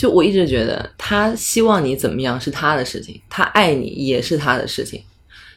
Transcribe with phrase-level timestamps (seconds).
[0.00, 5.02] 就我一直觉得，他希望你怎么样是他的事情，他爱你也是他的事情。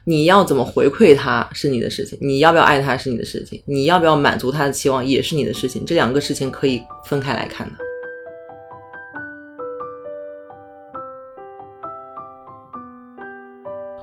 [0.04, 5.86] 你要怎么回馈他是你的事情，你要不要爱他是你的事情，你要不要满足他的期望也是你的事情。
[5.86, 7.74] 这两个事情可以分开来看的。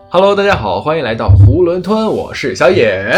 [0.09, 3.12] Hello，大家好，欢迎来到囫囵吞，我是小野。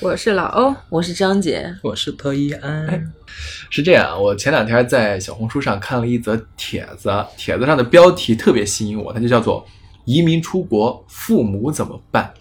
[0.00, 3.12] 我是老欧，我是张姐，我是特一安。
[3.68, 9.66] 是这样，我前两天在小红书上看了一则帖子，帖子上的标题特别吸引我，它就叫做
[10.06, 12.32] “移民出国，父母怎么办”。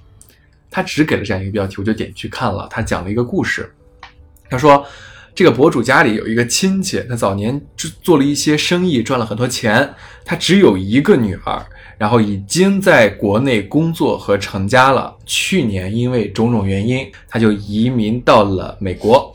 [0.70, 2.68] 他只给了这样一个标题，我就点去看了。
[2.70, 3.74] 他讲了一个故事，
[4.52, 4.86] 他说
[5.34, 7.60] 这个博主家里有一个亲戚，他早年
[8.04, 11.66] 做了一些生意，赚了很多钱，他只有一个女儿。
[11.98, 15.16] 然后已经在国内工作和成家了。
[15.26, 19.34] 去年因为种种原因，他就移民到了美国。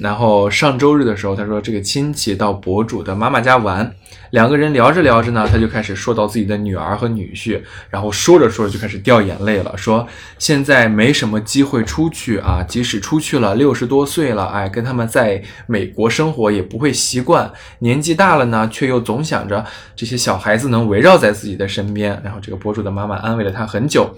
[0.00, 3.94] 然后上周日的时候，他说这个亲戚到博主的妈妈家玩，
[4.30, 7.60] 两个人聊着聊着呢，他就开始说到自己的女儿和女婿，
[7.90, 10.06] 然后说着说着就开始掉眼泪了，说
[10.38, 19.62] 现在没什么机会出去啊，即使出去了，六十多岁了，哎，跟他们在美国生活也不会习惯，年纪大了呢，却又总想着
[19.94, 22.18] 这些小孩子能围绕在自己的身边。
[22.24, 24.10] 然后这个博主的妈妈安慰了他很久，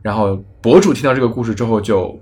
[0.00, 2.18] 然后博主听到这个故事之后就。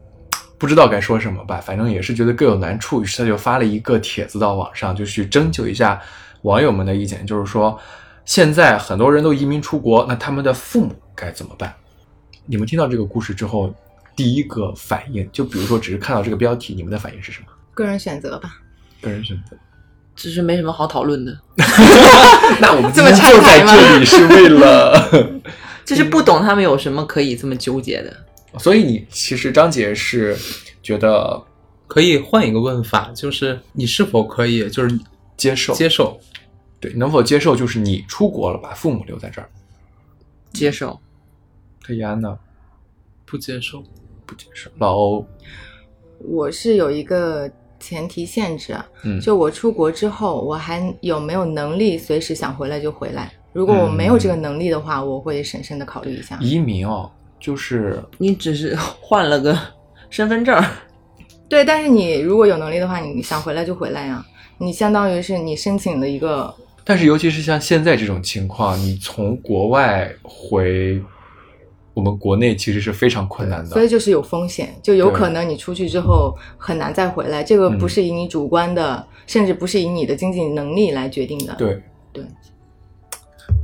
[0.59, 6.01] 不知道该说什么吧，反正也是觉得各有难处，于是他就发了一个帖子到网上，就去征求一下
[6.43, 7.79] 网友们的意见，就是说
[8.25, 11.73] 现在很多人都移民出国，那他们的父母该怎么办？
[12.47, 13.73] 你们听到这个故事之后，
[14.17, 17.47] 第一个反应，就比如说只是看到这个标题，你们的反应是什么？
[17.73, 18.57] 个人选择吧，
[19.01, 19.57] 个人选择，
[20.17, 21.39] 只是没什么好讨论的。
[22.61, 25.09] 那我们今天就在这里是为了，
[25.87, 28.17] 就是不懂他们有什么可以这么纠结的。
[28.57, 30.37] 所以你其实张姐是
[30.83, 31.43] 觉得
[31.87, 34.99] 可以换一个问法，就是你是否可以就是
[35.37, 36.19] 接受接受？
[36.81, 39.49] 对，能否接受就是你出国了，把父母留在这儿？
[40.53, 40.99] 接受。
[41.83, 42.39] 可以安呢？
[43.25, 43.83] 不接受，
[44.25, 44.71] 不接受。
[44.79, 45.27] 老欧，
[46.19, 47.51] 我是有一个
[47.81, 53.33] 前提限制啊，嗯，就我出国之后，我还有没有能力随时想回来就回来？
[53.53, 56.39] 如果我没有这个能力的话，我会审慎的考虑一下。
[56.41, 57.11] 移民哦。
[57.41, 59.59] 就是你只是换了个
[60.11, 60.63] 身份证，
[61.49, 64.25] 对，但是你如果有能力的话，你想回来就回来呀。
[64.59, 66.53] 你相当于是你申请的一个，
[66.85, 71.01] 但是尤其是像现在这种情况，你从国外回
[71.95, 77.45] 我们国内其实是非常困难的，所以就是有风险，就有可能你出去之后很难再回来。
[77.45, 81.55] 这个不是以你主观的，嗯、甚至不是以你的经济能力来决定的。
[81.55, 81.81] 对
[82.13, 82.25] 对。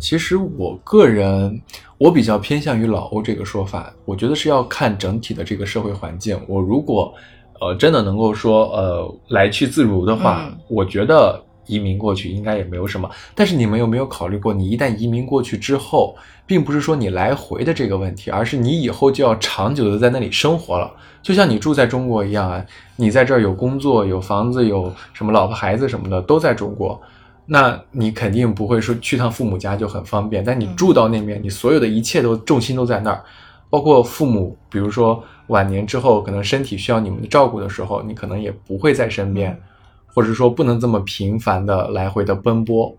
[0.01, 1.61] 其实我个人，
[1.97, 3.93] 我比较偏向于老欧这个说法。
[4.05, 6.39] 我觉得是要看整体的这个社会环境。
[6.47, 7.15] 我如果，
[7.61, 13.09] 呃，真的能够说，呃，来去自如的话，嗯、我觉得移民过去应该也没有什么。
[13.35, 20.93] 但是你们有没有考虑过，你一旦移民过去之后，并不是说你来回的这个问题，而是你以后就要长久的在那里生活了。
[21.23, 22.63] 就像你住在中国一样啊，
[22.97, 27.01] 你在这儿有工作、有房子、有什么老婆孩子什么的都在中国。
[27.47, 33.23] 那你肯定不会说去趟父母家就很方便，但你住到那边，你所有的一切都重心都在那儿，
[33.69, 39.61] 包括父母，比如说晚年之后可能身体需要你们的照顾的时候，你可能也不会在身边，
[40.07, 42.97] 或者说不能这么频繁的来回的奔波。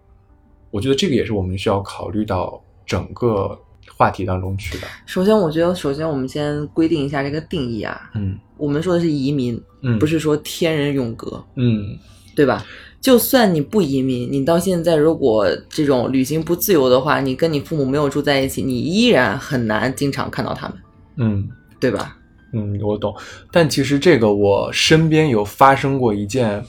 [0.70, 3.58] 我觉得这个也是我们需要考虑到整个
[3.96, 4.88] 话题当中去的。
[5.06, 11.98] 首先，我觉得首先我们先规定一下这个定义啊，嗯，我们说的是移民，嗯，不是说天人永隔，嗯，
[12.36, 12.64] 对吧？
[13.06, 20.78] 就算你不移民，你到现在如果这种旅行不自由的话，你跟你父母没有住在一起，你依然很难经常看到他们，
[21.18, 21.48] 嗯，
[21.80, 22.18] 对吧？
[22.52, 23.16] 嗯，我懂。
[23.52, 26.66] 但其实这个我身边有发生过一件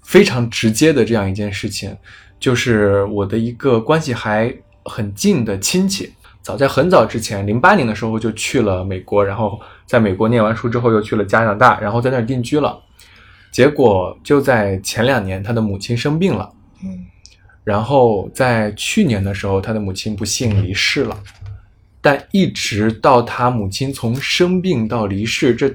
[0.00, 1.92] 非常直接的这样一件事情，
[2.38, 12.80] 就是我的一个关系还很近的亲戚，早在很早之前，零八年的时候就去了美国，然后在美国念完书之后又去了加拿大，然后在那儿定居了。
[13.60, 16.50] 结果就在前两年，他的母亲生病了，
[16.82, 17.04] 嗯，
[17.62, 21.22] 然后在去年的时候，他的母亲不幸离世了。
[22.00, 25.70] 但一直到他母亲从生病到离世，这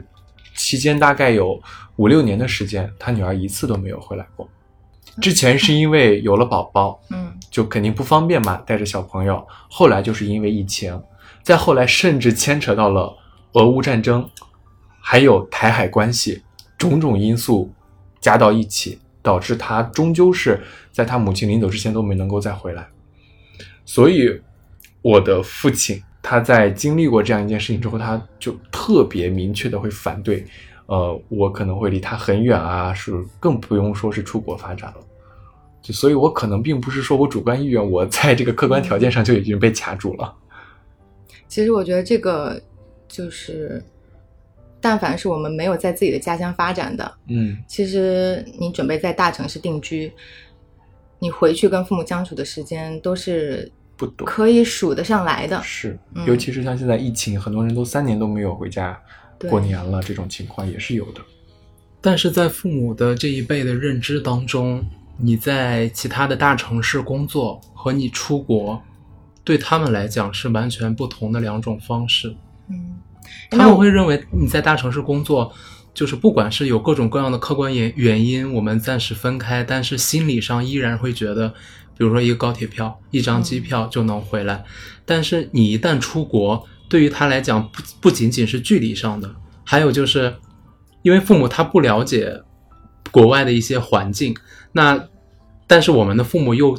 [0.55, 1.61] 期间大概有
[1.97, 4.49] 五六年的时间，他女儿一次都没有回来过。
[5.21, 9.47] 之前是因为有了宝宝，嗯，就肯定不方便嘛，带着小朋友。
[9.69, 10.99] 后来就是因为疫情，
[11.43, 13.15] 再后来甚至牵扯到了
[13.51, 14.27] 俄乌战争，
[14.99, 16.41] 还有台海关系。
[16.77, 17.71] 种种因素
[18.19, 20.61] 加到一起，导致他终究是
[20.91, 22.87] 在他母亲临走之前都没能够再回来。
[23.85, 24.41] 所以，
[25.01, 30.43] 我的父亲他在经历过这样一件事情之后，他就特别明确的会反对，
[30.87, 34.97] 呃，我可能会离他很远啊，是更不用说是出国发展了。
[35.81, 40.33] 就所以，我可能并不是说我主观意愿，我在这个客观条件上就已经被卡住了。
[41.47, 42.59] 其实我觉得这个
[43.07, 43.83] 就是，
[44.81, 50.11] 但凡是我们没有在自己的家乡发展的，嗯其实你准备在大城市定居，
[51.19, 55.59] 你回去跟父母相处的时间都是不多可以数得上来的。
[55.63, 58.99] 是，嗯尤其是像现在疫情，很多人都三年都没有回家
[59.49, 61.21] 过年了，这种情况也是有的。
[62.01, 64.85] 但是在父母的这一辈的认知当中，
[65.17, 68.79] 你在其他的大城市工作和你出国，
[69.43, 72.35] 对他们来讲是完全不同的两种方式。
[72.69, 72.97] 嗯，
[73.49, 75.53] 他们会认为你在大城市工作，
[75.93, 81.49] 就是不管是有各种各样的客观原原因，我们暂时分开，但是心理上依然会觉得，
[81.97, 84.63] 比如说一个高铁票、一张机票就能回来。
[85.05, 90.35] 但是你一旦出国，对于他来讲，不不仅仅是距离上的，还有就是，
[91.03, 92.41] 因为父母他不了解
[93.11, 94.35] 国外的一些环境，
[94.71, 95.07] 那
[95.67, 96.77] 但是我们的父母又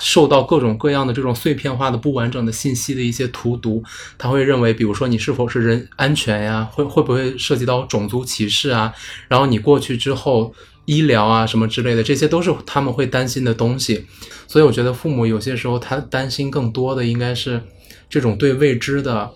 [0.00, 3.82] 受到各种各样的这种碎片化的不完整的信息的一些荼毒，
[4.16, 8.92] 他会认为，比如说你是否是人安全呀，会会不会涉及到种族歧视啊？
[9.28, 10.52] 然后你过去之后，
[10.84, 14.06] 医疗啊什么之类的，这些都是他们会担心的东西。
[14.46, 17.62] 所以我觉得父母有些时候他担心更多的应该是
[18.08, 19.30] 这种对未知的、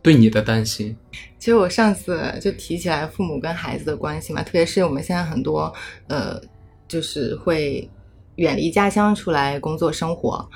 [0.00, 0.96] 对你的担心。
[1.38, 5.70] 其实我上次就提起来父母跟孩子的关系嘛，特别是我们现在很多
[6.08, 6.40] 呃，
[6.88, 7.86] 就是会
[8.36, 10.48] 远离家乡出来工作生活，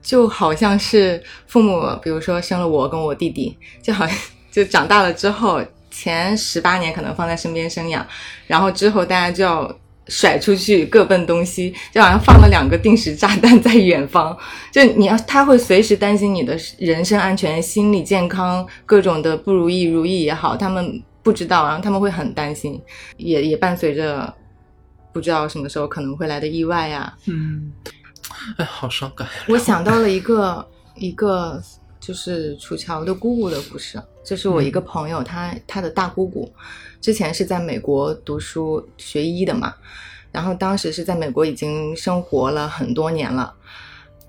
[0.00, 4.16] 就好像是父母，比如说生了我跟我弟弟，就好像
[4.50, 8.06] 就长大了之后，前十八年可能放在身边生养，
[8.46, 9.76] 然后之后大家就要。
[10.08, 14.36] 甩出去各奔东西，就好像放了两个定时炸弹在远方，
[14.72, 22.82] 就你要，他会随时担心你的人身安全、心理健康，各种的不如意、如意也好，他们不知道，然后他们会很担心，
[23.16, 24.34] 也也伴随着
[25.12, 27.72] 不知道什么时候可能会来的意外呀、嗯，
[28.56, 29.28] 哎，好伤感。
[29.48, 30.66] 我想到了一个
[30.96, 31.62] 一个
[32.00, 36.52] 就是楚乔的姑姑的故事，就是我一个朋友，他他的大姑姑。
[37.00, 39.74] 之前是在美国读书学医的嘛，
[40.30, 43.52] 然后当时是在美国已经生活了很多年了。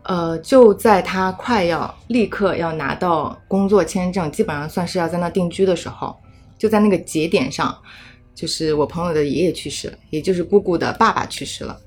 [0.04, 6.14] 呃，就在他快要立刻要拿到工作签证，基本上算是要在那定居的时候，
[6.58, 7.78] 就在那个节点上，
[8.36, 11.80] 就是我朋友的爷爷去世了，也就是姑姑的爸爸去世了。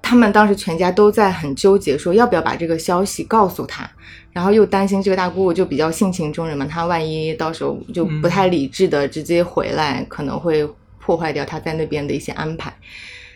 [0.00, 3.90] 他们当时全家都在很纠结，说要不要把这个消息告诉他，
[4.32, 10.66] 然后又担心这个大姑姑就比较性情中人嘛，她万一到时候就不太理智的直接回来，可能会
[10.98, 12.74] 破坏掉他在那边的一些安排。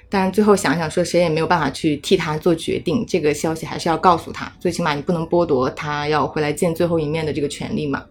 [0.08, 8.04] 但最后想想说，谁也没有办法去替他做决定，这个消息还是要告诉他，最起码你不能剥夺他要回来见最后一面的这个权利嘛。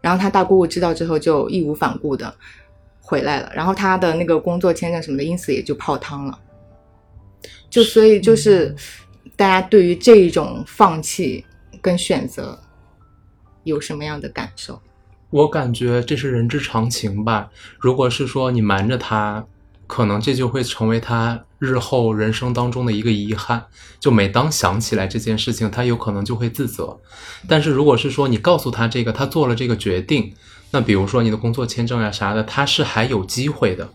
[0.00, 2.32] 然后他大姑姑知道之后就义无反顾的
[3.08, 6.38] 回来了，然后他的那个工作签证什么的，因此也就泡汤了。
[7.70, 8.76] 就所以就是
[9.34, 11.42] 大家对于这一种放弃
[11.80, 12.58] 跟选择
[13.64, 14.78] 有什么样的感受？
[15.30, 17.50] 我感觉这是人之常情吧。
[17.78, 19.46] 如果是说你瞒着他，
[19.86, 23.64] 可能这就会成为他日后人生当中的一个遗憾。
[23.98, 27.00] 就每当想起来这件事情，他有可能就会自责。
[27.48, 30.34] 但是如果是说你告诉他这个，他做了这个决定，
[30.70, 33.88] 那比如说你的工作签证呀、啥的，他是还有机会的。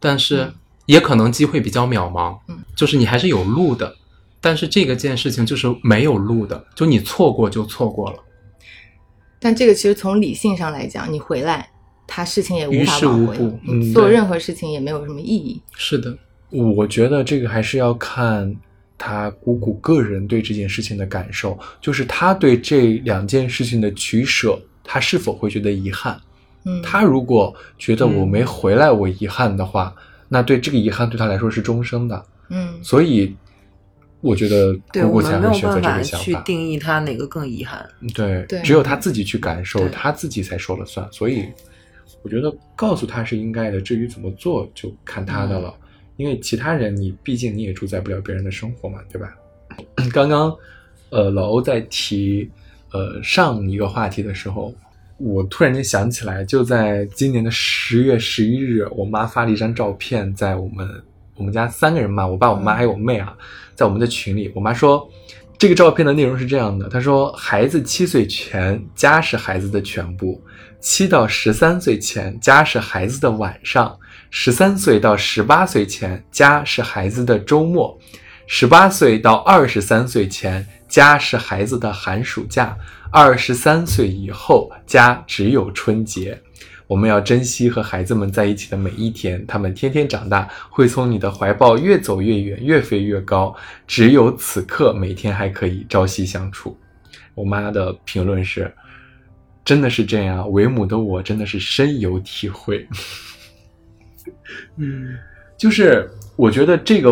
[0.00, 0.52] 但是
[0.86, 3.94] 也可能机会比较渺茫，嗯，就是你还是有路的。
[4.40, 8.16] 但是这个件事情就是没有路的，就你错过就错过了。
[9.38, 11.70] 但这个其实从理性上来讲，你回来，
[12.04, 15.62] 他事情也无事无挽回了补，做任何事情也没有什么意义。
[15.76, 16.18] 是的，
[16.50, 18.52] 我觉得这个还是要看
[18.98, 26.20] 他姑姑个人对这件事情的感受，就是他对这两件事情的取舍，他是否会觉得遗憾？
[26.64, 29.94] 嗯，他如果觉得我嗯没回来我遗憾的话，
[30.28, 32.24] 那对这个遗憾对他来说是终生的。
[32.50, 33.34] 嗯所以，
[34.20, 36.24] 我觉得对姑姑我们没有才会选择办法这个想法。
[36.24, 37.88] 去定义他哪个更遗憾。
[38.14, 41.06] 对，对只有他自己去感受，他自己才说了算。
[41.10, 41.48] 所以，
[42.22, 45.74] 我觉得告诉他是应该的，至于怎么做就看他的了。
[46.16, 49.34] 因为其他人，你毕竟你也主宰不了别人的生活嘛，对吧？
[50.12, 50.54] 刚刚，
[51.10, 52.48] 呃，老欧在提
[52.92, 54.74] 呃上一个话题的时候，
[55.18, 60.88] 我突然间想起来，就在今年的十月十一日，我妈发了一张照片，在我们
[61.36, 63.36] 我们家三个人嘛，我爸、我妈还有我妹啊，
[63.74, 65.08] 在我们的群里，我妈说。
[65.58, 70.40] 这个照片的内容是这样的，她说：“孩子七岁前，家是孩子的全部；
[70.80, 73.96] 七到十三岁前，家是孩子的晚上；
[74.28, 77.96] 十三岁到十八岁前，家是孩子的周末；
[78.48, 82.76] 十八岁到二十三岁前，家是孩子的寒暑假；
[83.10, 86.38] 二十三岁以后，家只有春节。
[86.86, 93.56] 我们要珍惜和孩子们在一起的每一天，他们天天长大，会从你的怀抱越走越远，越飞越高。
[93.86, 96.76] 只有此刻，每天还可以朝夕相处。
[97.34, 98.70] 我妈的评论是：
[99.64, 102.86] 真的是这样，为母的我真的是深有体会。
[104.76, 105.16] 嗯
[105.56, 107.10] 就是我觉得这个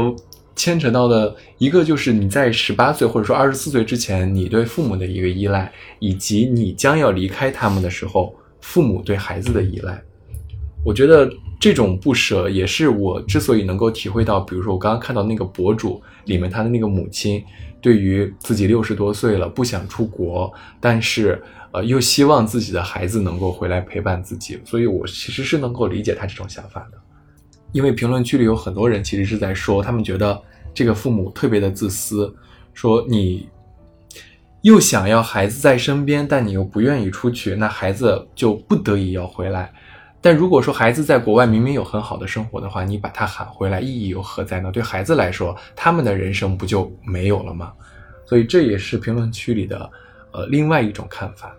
[0.61, 9.99] 牵扯到的一个就是你在十八岁或者说二十四岁之前，你对父母的一个依赖，以及你将要离开他们的时候，父母对孩子的依赖。
[10.85, 17.43] 我觉得这种不舍也是我之所以能够体会到，比如说我刚刚看到那个博主里面他的那个母亲，
[17.81, 26.99] 对于自己六十多岁了不想出国，但是呃又希望自己的孩子能够回来陪伴自己，所以我其实是能够理解他这种想法的。
[27.73, 30.41] 因为评论区里有很多人其实是在说，他们觉得
[30.75, 32.35] 这个父母特别的自私，
[32.75, 33.49] 说你
[34.63, 39.73] 又想要孩子在身边，但你又不愿意出去，那孩子就不得已要回来。
[40.21, 44.71] 但如果说孩子在国外明明有很好的生活的话，你把他喊回来，意义又何在呢？
[44.71, 47.73] 对孩子来说，他们的人生不就没有了吗？
[48.27, 49.91] 所以这也是评论区里的
[50.33, 51.57] 呃另外一种看法。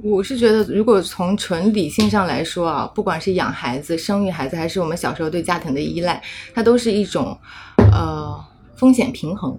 [0.00, 6.22] 我是觉得，如果从纯理性上来说啊，不管是养孩子、生育孩子，还是我们小时候对家庭的依赖，
[6.54, 7.36] 它都是一种
[7.76, 8.34] 呃
[8.74, 9.58] 风险平衡。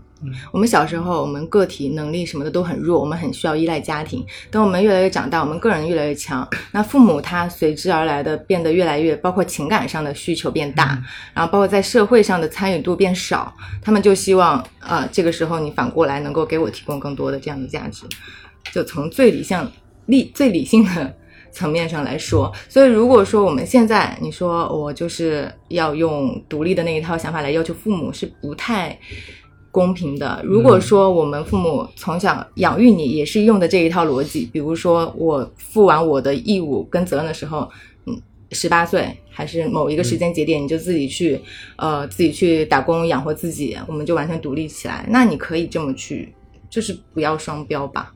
[0.51, 4.25] 我们小时候，我们个体能力什么的都很弱，我们很需要依赖家庭。
[4.49, 10.97] 等我们越来越长大，我们个人越来越强，那父母他随之而来的变得越来越，包括情感上的需求变大，
[11.33, 18.05] 然后包括在社会上的参与度变少，他们就希望呃这个时候你反过来能够给我提供更多的这样的价值。
[18.71, 19.69] 就从最理想、
[20.05, 21.15] 理最理性的
[21.51, 28.97] 层面上来说，所以如果说我们现在你说我就是要用独立的那一套想法来要求父母，是不太
[29.71, 30.41] 公平的。
[30.43, 37.69] 如果说我们父母从小养育你也是用的这一套逻辑，比如说我负完我的义务跟责任的时候，
[38.05, 41.39] 嗯，十八岁还是某一个时间节点，你就自己去
[41.75, 46.33] 呃自己去打工养活自己，我们就完全独立起来，那你可以这么去，
[46.69, 48.11] 就是不要双标吧。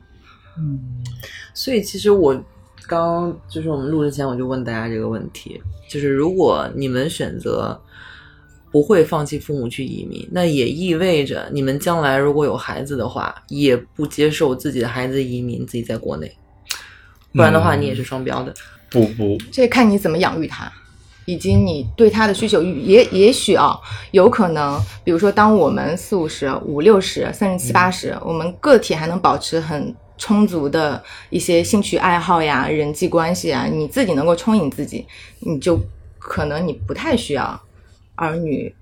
[0.58, 0.78] 嗯
[1.54, 2.34] 所以其实我
[2.86, 7.80] 刚刚就是我们录之前我就问大家这个问题，就是如果你们选择
[8.70, 16.36] 不会放弃父母去移民，那也意味着你们将来如果有孩子的话，也不接受自己的孩子移民，自己在国内，
[17.32, 18.54] 不然的话嗯你也是双标的。
[18.90, 20.72] 不不，这看你怎么养育他，
[21.26, 22.62] 以及你对他的需求。
[22.62, 23.78] 也也许啊，
[24.12, 35.06] 有可能，比如说，当我们四五十、五六十，甚至七八十，我们个体还能保持很充足的一些兴趣爱好呀、人际关系啊，你自己能够充盈自己，
[35.40, 35.80] 你就
[36.18, 37.58] 可能你不太需要
[38.16, 38.74] 儿女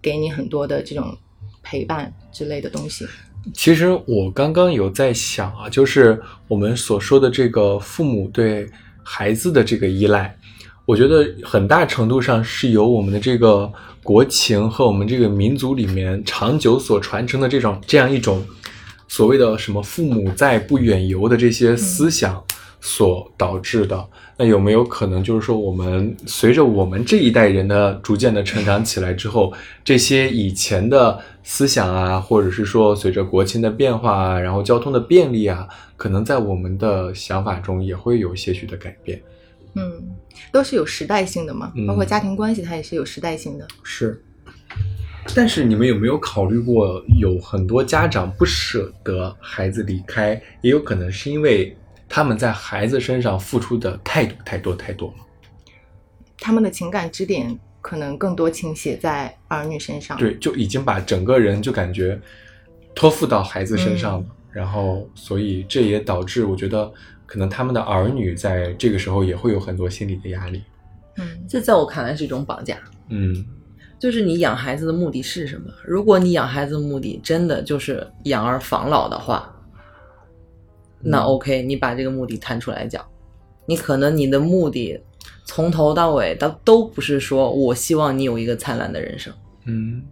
[0.00, 1.14] 给你很多的这种
[1.62, 3.06] 陪伴之类的东西。
[3.54, 8.68] 其实我刚刚有在想啊，就是我们所说的这个父母对
[9.02, 10.36] 孩子的这个依赖，
[10.84, 18.44] 我觉得很大程度上是由我们的这个国情和我们这个民族里面长久所传承的这种这样一种
[19.08, 22.44] 所谓的什么“父母在，不远游”的这些思想
[22.80, 24.08] 所导致的。
[24.36, 39.20] 那有没有可能就是说，我们随着我们这一代人的逐渐的成长起来之后，这些以前的思想啊，或者是说随着国情的变化啊，然后交通的便利啊，可能在我们的想法中也会有些许的改变。
[39.74, 40.16] 嗯，
[40.52, 43.66] 都是有时代性的嘛，包括嗯家庭关系，它也是有时代性的。
[43.82, 44.22] 是。
[45.34, 51.76] 但是你们有没有考虑过，有很多家长不舍得孩子离开，也有可能是因为
[52.08, 55.24] 他们在孩子身上付出的太多太多太多了。
[56.38, 62.18] 他们的情感支点可能更多倾斜在儿女身上。，对，就已经把整个人就感觉
[62.94, 66.90] 托付到孩子身上了，然后所以这也导致我觉得
[67.26, 70.62] 可能他们的儿女在这个时候也会有很多心理的压力。
[71.16, 72.78] 嗯，这在我看来是一种绑架。
[73.10, 73.44] 嗯
[73.98, 75.72] 就是你养孩子的目的是什么？
[75.84, 79.54] 如果你养孩子的目的真的就是养儿防老的话，
[81.00, 83.04] 那 OK，你把这个目的摊出来讲，
[83.66, 85.00] 你可能你的目的
[85.44, 89.32] 从头到尾都都不是说我希望你有一个灿烂的人生。
[89.64, 90.02] 嗯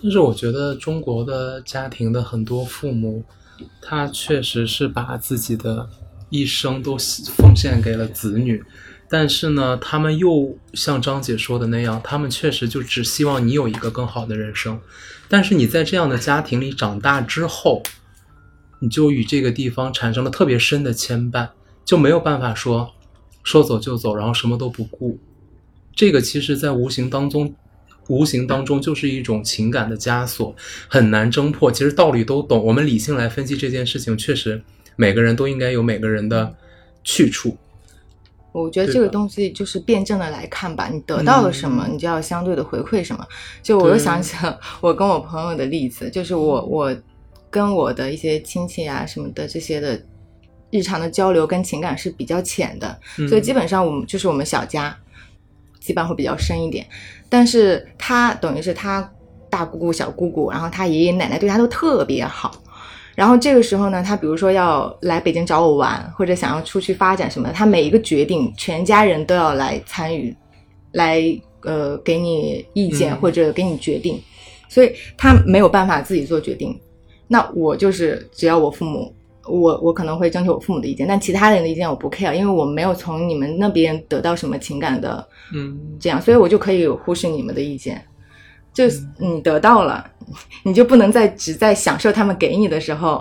[0.00, 3.24] 但是我觉得中国的家庭的很多父母，
[3.82, 5.88] 他确实是把自己的
[6.30, 6.96] 一生都
[7.36, 8.62] 奉献给了子女，
[9.10, 14.78] 但是呢，他们又像张姐说的那样，他们确实就只希望你有一个更好的人生。
[15.28, 17.82] 但是你在这样的家庭里长大之后，
[18.80, 21.48] 你就与这个地方产生了特别深的牵绊，
[21.84, 22.92] 就没有办法说
[23.42, 25.18] 说走就走，然后什么都不顾。
[25.96, 27.54] 这个其实，在无形当中，
[28.08, 30.54] 无形当中就是一种情感的枷锁，
[30.86, 31.72] 很难挣破。
[31.72, 34.62] 其实道理都懂，我们理性来分析这件事情，确实
[34.96, 36.54] 每个人都应该有每个人的
[37.02, 37.56] 去处。
[38.62, 43.26] 我觉得这个东西就是辩证的来看吧，你得到了什么，嗯你就要相对的回馈什么。
[43.62, 46.96] 就我又想起了我跟我朋友的例子，就是我我
[47.50, 50.00] 跟我的一些亲戚啊什么的这些的
[50.70, 54.94] 日常的交流跟情感是比较浅的，嗯所以基本上我们就是我们小家，
[55.80, 56.86] 基本上会比较深一点。
[57.28, 59.10] 但是他等于是他
[59.50, 62.54] 大姑姑、小姑姑，然后他爷爷奶奶对他都特别好。
[63.18, 70.32] 然后这个时候呢，他比如说要来北京找我玩，或者想要出去发展什么的，他每一个决定，全家人都要来参与，
[70.92, 71.20] 来
[71.62, 74.22] 呃给你意见嗯或者给你决定，
[74.68, 76.78] 所以他没有办法自己做决定。
[77.26, 79.12] 那我就是只要我父母，
[79.48, 88.00] 我我可能会征求我父母的意见，但其他人的意见我不 care，因为我没有从你们那边得到什么情感的嗯，这样，所以我就可以忽视你们的意见。
[88.72, 90.08] 就是你得到了，
[90.64, 93.16] 你就不能再只在享受他们给你的时候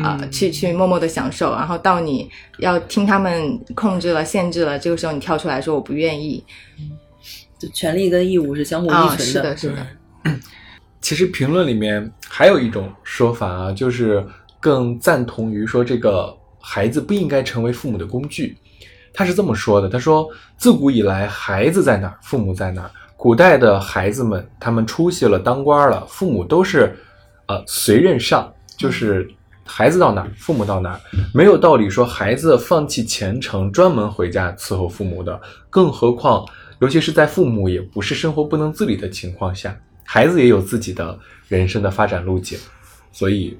[0.00, 6.44] 啊、嗯去去默默的享受，然后到你要听他们控制了、限制了，这个时候你跳出来说我不愿意
[7.58, 9.86] 就权利跟义务是相互依啊，存是的，是的，
[11.00, 14.24] 其实评论里面还有一种说法啊，就是
[14.60, 18.56] 更赞同于说这个孩子不应该成为父母的工具。
[19.14, 20.26] 他是这么说的：“他说，
[20.56, 22.90] 自古以来，孩子在哪儿，父母在哪儿。
[23.22, 26.92] 古代的孩子们，他们出息了，当官了，父母都是
[27.46, 29.30] 呃随任上，就是
[29.64, 31.00] 孩子到哪儿，父母到哪儿，
[31.32, 35.40] 没有道理说孩子放弃前程，专门回家伺候父母的。
[35.70, 36.44] 更何况，
[36.80, 42.58] 尤其是在父母也不是生活不能自理的情况下，孩子也有自己的人生的发展路径，
[43.12, 43.56] 所以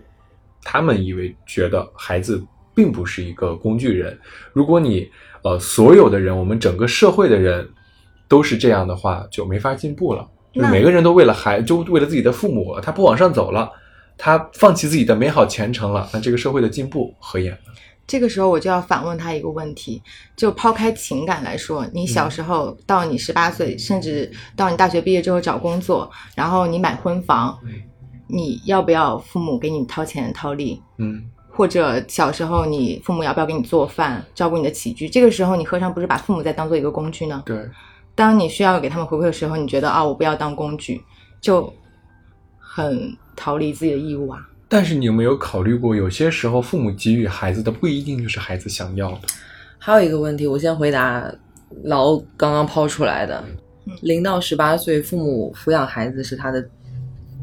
[0.64, 4.18] 他们以为觉得孩子并不是一个工具人。
[4.52, 5.08] 如果你
[5.44, 7.70] 呃所有的人，我们整个社会的人
[8.32, 10.26] 都是这样的话，就没法进步了。
[10.54, 13.70] 就是每个人都为了孩，就为了自己的父母，他不往上走了，
[14.16, 17.72] 他放弃自己的美好前程了，那这个社会的进步何言呢？
[18.06, 20.02] 这个时候我就要反问他一个问题：
[20.34, 27.58] 就抛开情感来说，你小时候到你十八岁，甚至到你大学毕业之后找工作，然后你买婚房，
[28.28, 30.80] 你要不要父母给你掏钱掏力？
[30.96, 35.08] 嗯，或者小时候你父母要不要给你做饭，照顾你的起居？
[35.08, 37.42] 这个时候你何尝不是把父母再当做一个工具呢？
[37.46, 37.56] 对，
[38.14, 41.00] 当你需要给他们回馈的时候，你觉得啊，我不要当工具，
[41.40, 41.72] 就
[42.58, 44.40] 很逃离自己的义务啊。
[44.68, 49.20] 但是你有没有考虑过，有些时候父母给予孩子的不一定就是孩子想要的？
[49.78, 51.30] 还有一个问题，我先回答
[51.84, 53.42] 老欧刚刚抛出来的
[53.86, 56.66] 嗯：零到十八岁，父母抚养孩子是他的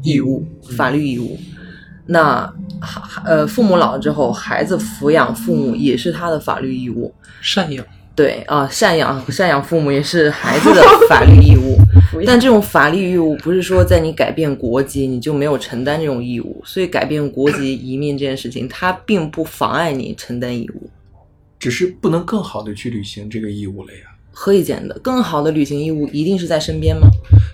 [0.02, 0.44] 义务，
[0.76, 1.38] 法律义务。
[2.06, 2.52] 那
[3.24, 7.14] 呃，父母老了之后，孩子抚养父母也是他的法律义务。
[7.42, 11.78] 赡养，对啊、赡养赡养父母也是孩子的法律义务。
[12.26, 20.90] 但这种法律义务不是说在你改变国籍你就没有承担这种义务，所以改变国籍移民这件事情，它并不妨碍你承担义务。
[21.58, 24.00] 只是不能更好的去履行这个义务了呀。
[24.32, 24.98] 何以见得？
[25.00, 27.06] 更好的履行义务一定是在身边吗？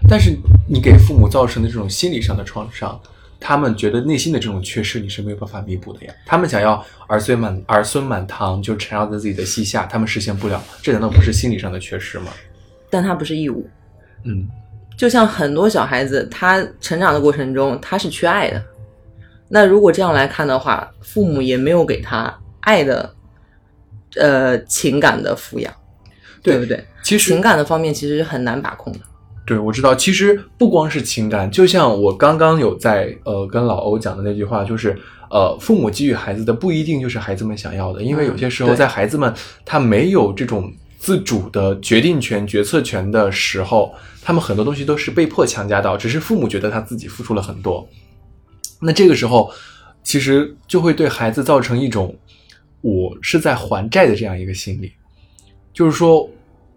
[0.08, 0.36] 但是
[0.68, 2.98] 你给父母造成的这种心理上的创伤，
[3.46, 6.12] 他们觉得内心的这种缺失你是没有办法弥补的呀。
[6.26, 12.32] 他们想要儿孙满儿孙满堂，就缠绕在自己的膝下，他们实现不了，这难道不是心理上的缺失吗？
[12.90, 13.64] 但他不是义务。
[14.24, 14.48] 嗯，
[14.96, 18.60] 就像很多小孩子，他成长的过程中他是缺爱的。
[19.46, 23.14] 那如果这样来看的话，父母也没有给他爱的，
[24.16, 25.72] 呃，情感的抚养，
[26.42, 26.84] 对不对？
[27.04, 28.98] 其实情感的方面其实是很难把控的。
[29.46, 34.98] 对，我知道，其实不光是情感，就像我刚刚有在呃跟老欧讲的那句话，就是
[35.30, 39.32] 呃，父母给予孩子的不一定就是孩子们想要的，因为有些时候在孩子们
[39.64, 47.88] 他没有这种自主的决定权、决策权的时候，他们很多东西都是被迫强加到，只是父母觉得他自己付出了很多，
[48.80, 49.48] 那这个时候
[50.02, 52.12] 其实就会对孩子造成一种
[52.80, 54.90] 我是在还债的这样一个心理，
[55.72, 56.28] 就是说。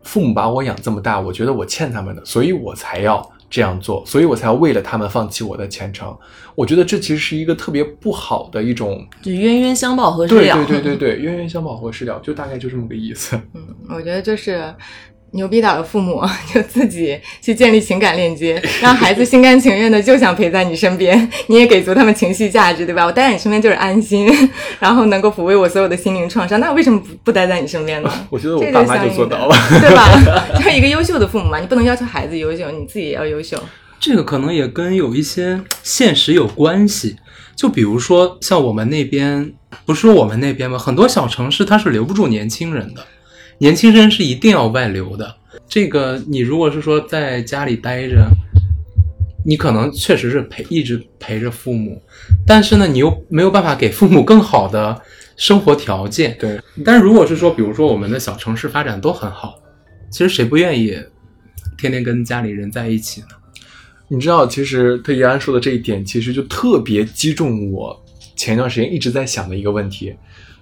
[0.04, 6.16] 父母把我养这么大，我觉得我欠他们的，所以我才要这样做，所以我才要为了他们放弃我的前程。
[6.56, 10.66] 我觉得这其实是一个特别不好的一种，就冤冤相报何时了对了？
[10.66, 13.40] 对对对对，冤冤相报何时了，就大概就这么个意思。
[13.54, 14.74] 嗯，我觉得就是
[15.32, 16.22] 牛逼倒的父母
[16.54, 23.06] 就自己去建立情感链接，让孩子心甘情愿的就想陪在你身边，你也给足他们情绪价值，对吧？
[23.06, 24.28] 我待在你身边就是安心，
[24.80, 28.12] 然后能够抚慰我所有的心灵创伤，那为什么不不待在你身边呢？
[28.30, 29.56] 我觉得我这爸妈就是相应的做到 了。
[29.80, 30.46] 对吧？
[30.56, 33.58] 就是一个优秀的父母嘛，你不能要求孩子优秀，你自己也要优秀。
[34.00, 37.18] 这个可能也跟有一些现实有关系。
[37.56, 39.52] 就比如说像我们那边，
[39.86, 43.06] 不是我们那边吧，很多小城市它是留不住年轻人的，
[43.60, 45.36] 年轻人是一定要外流的。
[45.68, 48.28] 这个你如果是说在家里待着，
[49.46, 52.02] 你可能确实是陪一直陪着父母，
[52.48, 55.00] 但是呢，你又没有办法给父母更好的
[55.36, 56.36] 生活条件。
[56.40, 59.60] 对，但是如果是说，比如说我们的小城市发展都很好，
[60.10, 60.98] 其实谁不愿意
[61.78, 63.28] 天天跟家里人在一起呢？
[64.08, 70.16] 你知道，其实特怡安说的这一点，其实就特别击中我前一段时间一直在想的一个问题，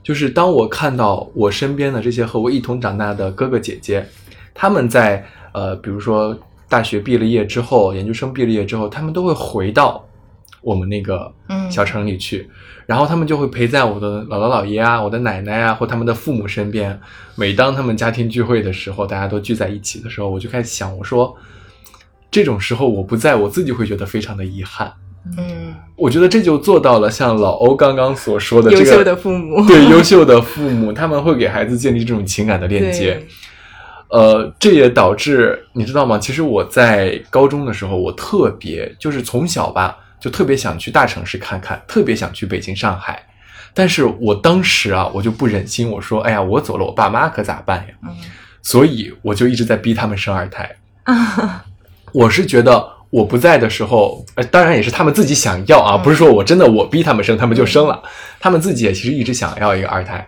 [0.07, 4.07] 就是当我看到我身边的这些和我一同长大的哥哥姐姐，
[4.53, 6.33] 他们在呃，比如说
[6.69, 10.01] 大学毕了业之后，研究生毕了业之后，他们都会回到
[10.61, 12.49] 我们那个嗯小城里去，
[12.85, 16.97] 然后他们就会陪在我的姥姥姥爷啊、我的奶奶啊或他们的父母身边。
[17.35, 21.35] 每当他们家庭聚会的时候，大家都聚在一起的时候，我就开始想，我说
[22.31, 24.89] 这种时候我不在，我自己会觉得非常的遗憾。
[25.37, 33.21] 嗯，我觉得这就做到了像老欧刚刚所说的这个优秀的父母， 对优秀的父母，他们会给孩子建立这种情感的链接。
[34.09, 36.17] 呃，这也导致你知道吗？
[36.17, 43.21] 其实我在高中的时候，我特别就是从小吧，就特别想去大城市看看，特别想去北京、上海。
[43.73, 48.15] 但是我当时啊，我就不忍心，我说：“哎呀，我走了，我爸妈可咋办呀？”嗯
[48.63, 50.75] 所以我就一直在逼他们生二胎。
[51.03, 51.63] 啊，
[52.11, 56.03] 我是觉得我不在的时候，呃，当然也是他们自己想要啊，嗯。
[56.03, 58.01] 不是说我真的我逼他们生，他们就生了，
[58.39, 60.27] 他们自己也其实一直想要一个二胎。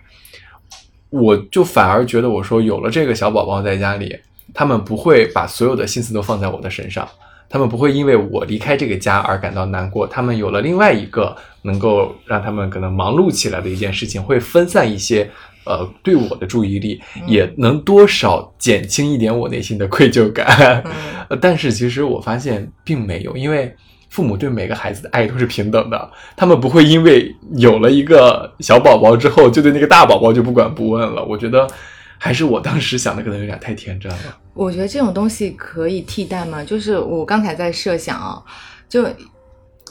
[1.09, 4.15] 我就反而觉得，我说有了这个小宝宝在家里，
[4.53, 7.07] 他们不会把所有的心思都放在我的身上，
[7.49, 15.29] 他们不会因为我离开这个家而感到难过，他们有了另外一个能够让他们可能忙碌起来的一件事情，会分散一些。
[15.65, 20.83] 呃，对我的注意力嗯也能多少减轻一点我内心的愧疚感。
[21.39, 23.71] 但是其实我发现并没有，因为
[24.09, 31.23] 父母对每个孩子的爱都是平等的，他们不会因为有了一个小宝宝之后，就对那个大宝宝就不管不问了。
[31.23, 31.67] 我觉得
[32.19, 34.39] 还是我当时想的可能有点太天真了。
[34.53, 36.63] 我觉得这种东西可以替代吗？
[36.63, 38.43] 就是我刚才在设想啊，
[38.89, 39.07] 就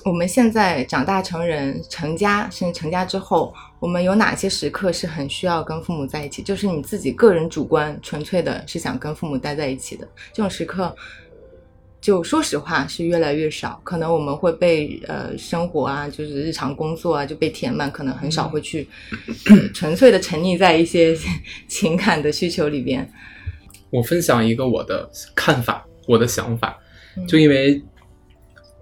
[0.05, 6.43] 我们现在长大成人、成家，甚至成家之后，我们有哪些时刻是很需要跟父母在一起？
[6.43, 10.95] 就是你自己个人主观、纯粹的是想跟父母待在一起的这种时刻。
[12.01, 18.89] 就说实话是越来越少，可能我们会被呃生活啊，就是日常工作啊就被填满，可能很少会去、
[19.47, 21.17] 呃 纯粹的沉溺在一些
[21.67, 23.11] 情感的需求里边。
[23.91, 26.79] 我分享一个我的看法，我的想法，
[27.17, 27.83] 嗯就因为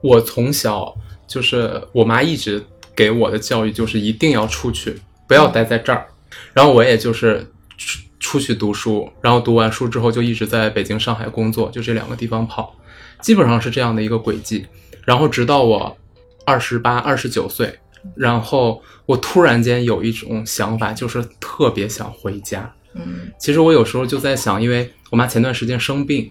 [0.02, 0.94] 我从小
[1.26, 2.62] 就是我妈一直
[2.94, 6.06] 给我的教育就是一定要出去，不要待在这儿。
[6.52, 12.74] 然后我也就是出出去读书，然后读完书之后就一直在北京、上海工作，就这两个地方跑，
[13.20, 14.66] 基本上是这样的一个轨迹。
[15.04, 15.96] 然后直到我
[16.44, 17.78] 二十八、二十九岁，
[18.16, 22.72] 然后我突然间有一种想法，就是特别想回家。
[22.94, 26.28] 嗯其实我有时候就在想，因为我妈前段时间生病，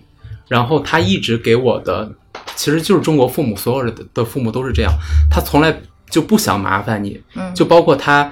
[0.49, 2.11] 然后她一直给我的，
[2.55, 4.91] 其实就是中国父母所有的的父母都是这样，
[5.31, 8.29] 她从来就不想麻烦你，嗯，就包括她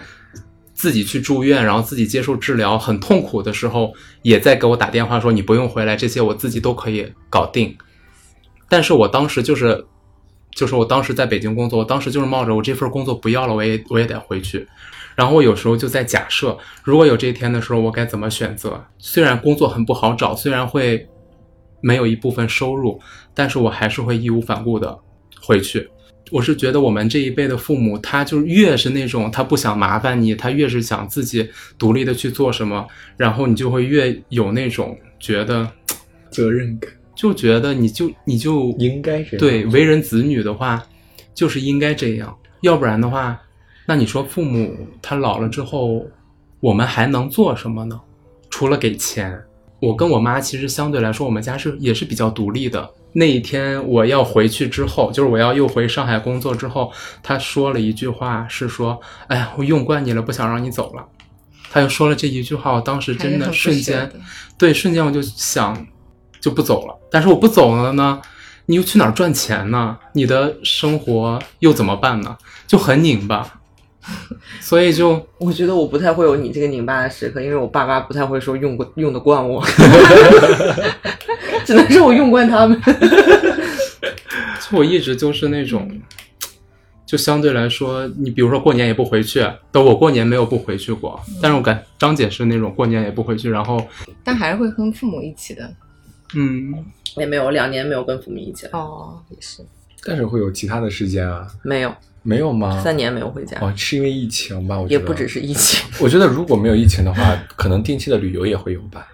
[0.73, 7.77] 自己去住院，然后自己接受治疗很痛苦的时候，也在给我打电话说你不用回来，这些我自己都可以搞定。
[8.69, 9.85] 但是我当时就是，
[10.51, 14.67] 就是我当时在北京工作，我当时就是冒着我这份工作不要了，我也我也得回去。
[15.15, 18.83] 然后我有时候就在假设，如果有这一天的时候，我该怎么选择？
[18.97, 21.07] 虽然工作很不好找，虽然会
[21.81, 22.99] 没有一部分收入，
[23.33, 24.97] 但是我还是会义无反顾的
[25.39, 25.89] 回去。
[26.31, 31.47] 我是觉得我们这一辈的父母，他就越是那种他不想麻烦你，他越是想自己
[31.77, 35.69] 独立的去做什么，然后你就会越有那种觉得，
[36.31, 36.89] 责任感
[37.23, 40.83] 就觉得你就你就应该这样对为人子女的话，
[41.33, 43.39] 就是应该这样，要不然的话，
[43.85, 46.05] 那你说父母他老了之后，
[46.59, 47.97] 我们还能做什么呢？
[48.49, 49.41] 除了给钱。
[49.79, 52.89] 我跟我妈其实相对来说，我们家是也是比较独立的。
[53.13, 61.07] 那一天我要回去之后，就是我要又回上海工作之后，她说了一句话，是说：“哎呀，我用惯你了，不想让你走了。”
[61.71, 64.11] 她就说了这一句话，我当时真的瞬间，
[64.57, 65.87] 对，瞬间我就想
[66.41, 66.99] 就不走了。
[67.13, 68.19] 但是我不走了呢，
[68.65, 69.95] 你又去哪儿赚钱呢？
[70.13, 72.35] 你的生活又怎么办呢？
[72.65, 73.47] 就很拧巴，
[74.59, 79.63] 所以就我觉得我不太会有你这个拧巴的时刻，因为我爸妈不太会说用过 用得惯我，
[81.63, 82.81] 只能是我用惯他们。
[82.81, 85.87] 就我一直就是那种，
[87.05, 93.85] 就相对来说，你比如说过年也不回去，但我过年没有不回去过，但是我感张姐是那种过年也不回去，然后
[94.23, 95.71] 但还是会跟父母一起的。
[96.35, 96.73] 嗯，
[97.17, 99.63] 也没有两年没有跟父母一起了，哦，也是。
[100.05, 101.47] 但是会有其他的时间啊？
[101.63, 102.81] 没有没有吗？
[102.83, 104.79] 三年没有回家，哦，是因为疫情吧？
[104.79, 105.27] 我觉得也不只。
[105.27, 105.85] 是疫情。
[105.99, 109.07] 我觉得如果没有疫情的话，可能定期的旅游也会有吧。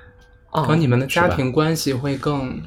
[0.52, 2.60] 哦可能你们的家庭关系会更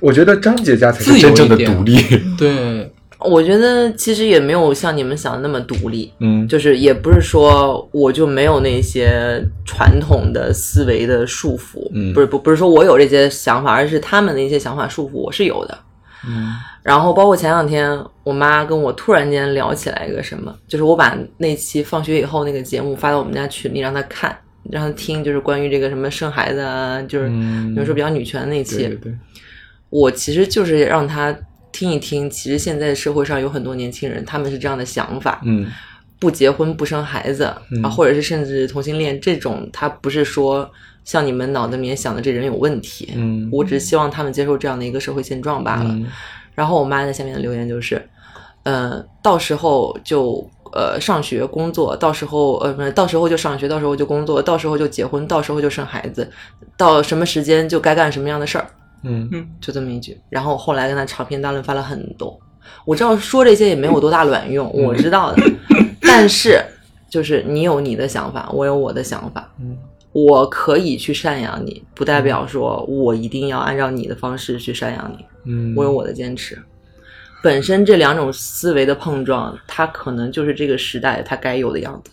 [0.00, 1.96] 我觉得张姐家才是真正的独立。
[2.38, 12.14] 对，我觉得其实也没有像你们想的那么独立，嗯，就是也不是说我就没有那些传统的思维的束缚，嗯。
[12.14, 15.78] 不是不不是说我有这些想法，而是他们的一些想法束缚我是有的。
[16.28, 16.52] 嗯。
[16.82, 24.38] 然后包括前两天我妈跟我突然间聊起来一个什么，就是我把那期放学以后那个节目发到我们家群里让她看，
[24.70, 27.74] 让她听，就是关于这个什么生孩子啊，就是嗯。
[27.74, 28.76] 有时候比较女权的那期。
[28.78, 29.14] 对对对，
[29.90, 31.36] 我其实就是让她
[31.78, 35.70] 听一听，其实现在社会上有很多年轻人他们是这样的想法，嗯。
[36.20, 37.80] 不结婚不生孩子、嗯。
[37.84, 40.68] 啊，或者是甚至同性恋这种，他不是说
[41.04, 43.48] 像你们脑子里面想的这人有问题，嗯。
[43.52, 45.90] 我只是希望他们接受这样的一个社会现状罢了。
[45.90, 46.06] 嗯。
[46.56, 48.02] 然后我妈在下面的留言就是，
[48.64, 56.28] 呃，到时候就呃上学工作，到时候呃不是，到时候就上学，到时候就工作，到时候就结婚，到时候就生孩子，
[56.76, 58.66] 到什么时间就该干什么样的事儿，
[59.02, 60.20] 嗯就这么一句。
[60.28, 62.38] 然后我后来跟他长篇大论发了很多，
[62.84, 65.42] 我知道说这些也没有多大卵用，我知道的，
[66.00, 66.62] 但是
[67.08, 69.76] 就是你有你的想法，我有我的想法，嗯
[70.12, 75.24] 我可以去赡养你，不代表说我一定要按照你的方式去赡养你。
[75.44, 76.58] 嗯，我有我的坚持。
[77.42, 82.10] 本身这两种思维的碰撞，它可能就是这个时代它该有的样子。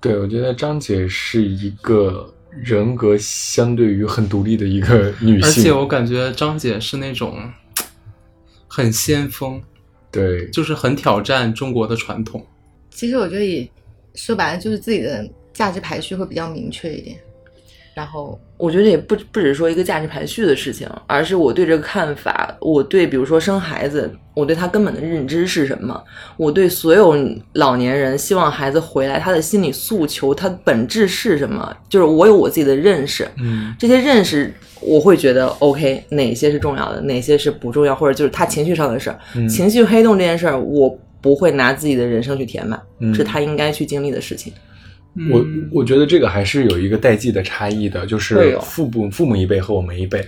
[0.00, 7.38] 对，我觉得张姐是一个人格相对于很独立的一个 女性，而且我感觉张姐是那种
[8.66, 9.62] 很先锋，
[10.10, 12.44] 对，就是很挑战中国的传统。
[12.90, 13.68] 其实我觉得也
[14.14, 17.18] 说白了就是自己的价值排序会比较明确一点，
[17.96, 25.98] 然后我觉得也不不只是说一个价值排序的事情，而是我对这个看法，我对比如说生孩子，我对他根本的认知是什么？
[26.36, 27.16] 我对所有
[27.54, 31.74] 老年人希望孩子回来，他的心理诉求，他的本质是什么？
[31.88, 44.52] 就是我有我自己的认识，嗯这些认识我会觉得 OK，哪些是重要的，哪些是不重要，或者就是他情绪上的事儿，嗯情绪黑洞这件事儿，我不会拿自己的人生去填满，嗯是他应该去经历的事情。
[45.30, 45.68] 我嗯。
[45.72, 50.24] 我觉得这个还是有一个代际的差异的，就是父母父母一辈和我们一辈，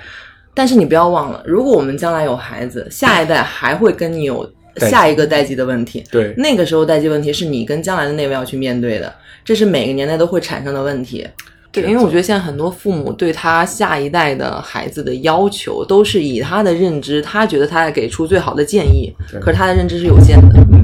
[0.55, 6.05] 但是你不要忘了，如果我们将来有孩子，下一代还会跟你有下一个代际的问题。
[6.11, 11.27] 对，那个时候代际问题是你跟将来的那位要去面对的，这是每个年代都会产生的问题。
[11.71, 19.39] 对，因为我觉得现在很多父母对他下一代的孩子的要求，都是以他的认知，他觉得他在给出最好的建议，对。
[19.39, 20.83] 可是他的认知是有限的，嗯，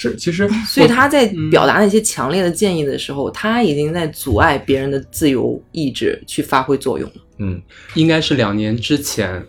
[0.00, 7.16] 是，其实 所以他在表达那些强烈的建议的时候，他已经在阻碍别人的自由意志去发挥作用了。
[7.38, 7.60] 嗯
[7.94, 9.44] 应该是两年之前，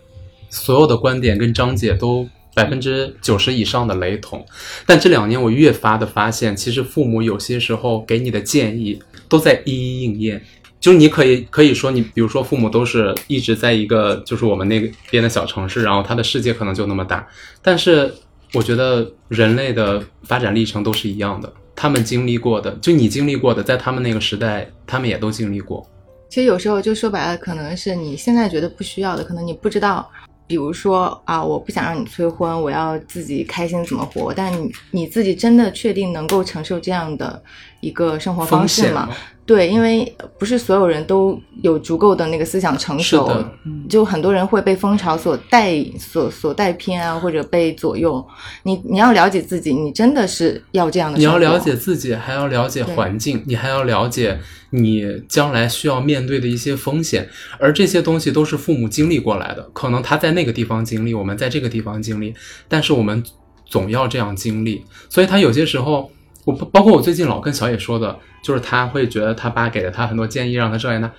[0.50, 4.44] 所有的观点跟张姐都百分之九十以上的雷同。
[4.84, 10.42] 但这两年我越发的发现，其实父母有些时候给你的建议都在一一应验。
[10.80, 17.28] 就是你可以可以说你，比如说父母都是一直在一个就是我们那边的小城市，然后他的世界可能就那么大，
[17.60, 18.10] 但是
[18.52, 25.86] 我觉得人类的发展历程都是一样的，他们经历过的，就你经历过的，在他们那个时代，他们也都经历过。
[26.28, 30.10] 其实有时候就说白了，可能是你现在觉得不需要的，可能你不知道。
[30.46, 34.34] 比如说啊，我不想让你催婚，我要自己开心怎么活。
[34.34, 37.40] 但你你自己真的确定能够承受这样的
[37.80, 39.16] 一个生活方式吗风险吗？
[39.46, 43.44] 对，因为不是所有人都有足够的那个思想成熟
[43.88, 48.24] 就很多人会被风潮所带所所带偏啊，或者被左右。
[48.62, 51.18] 你你要了解自己，你真的是要这样的。
[51.18, 54.38] 你要了解自己，还要了解环境，你还要了解
[54.70, 59.68] 你将来需要面对的一些风险，而这些东西都是父母经历过来的。
[59.72, 62.32] 可能他在那个地方经历，我们在这个地方经历，
[62.68, 63.20] 但是我们
[63.66, 64.84] 总要这样经历。
[65.08, 66.12] 所以他有些时候，
[66.44, 71.10] 我包括我最近老跟小野说的，就是他会觉得他爸给了他很多建议，让他这样那。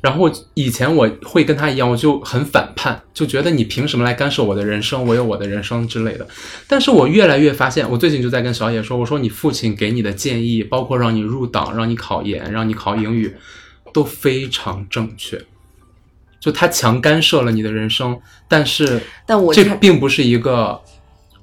[0.00, 5.06] 然后以前我会跟他一样，我就很反叛，就觉得你凭什么来干涉我的人生？
[5.06, 6.26] 我有我的人生之类的。
[6.66, 13.36] 但是我越来越发现，我最近就在跟小野说，我说你父亲给你的建议，包括让你入党、让你考研、让你考英语，
[13.92, 15.38] 都非常正确。
[16.40, 20.80] 就他强干涉了你的人生，但是这但我这并不是一个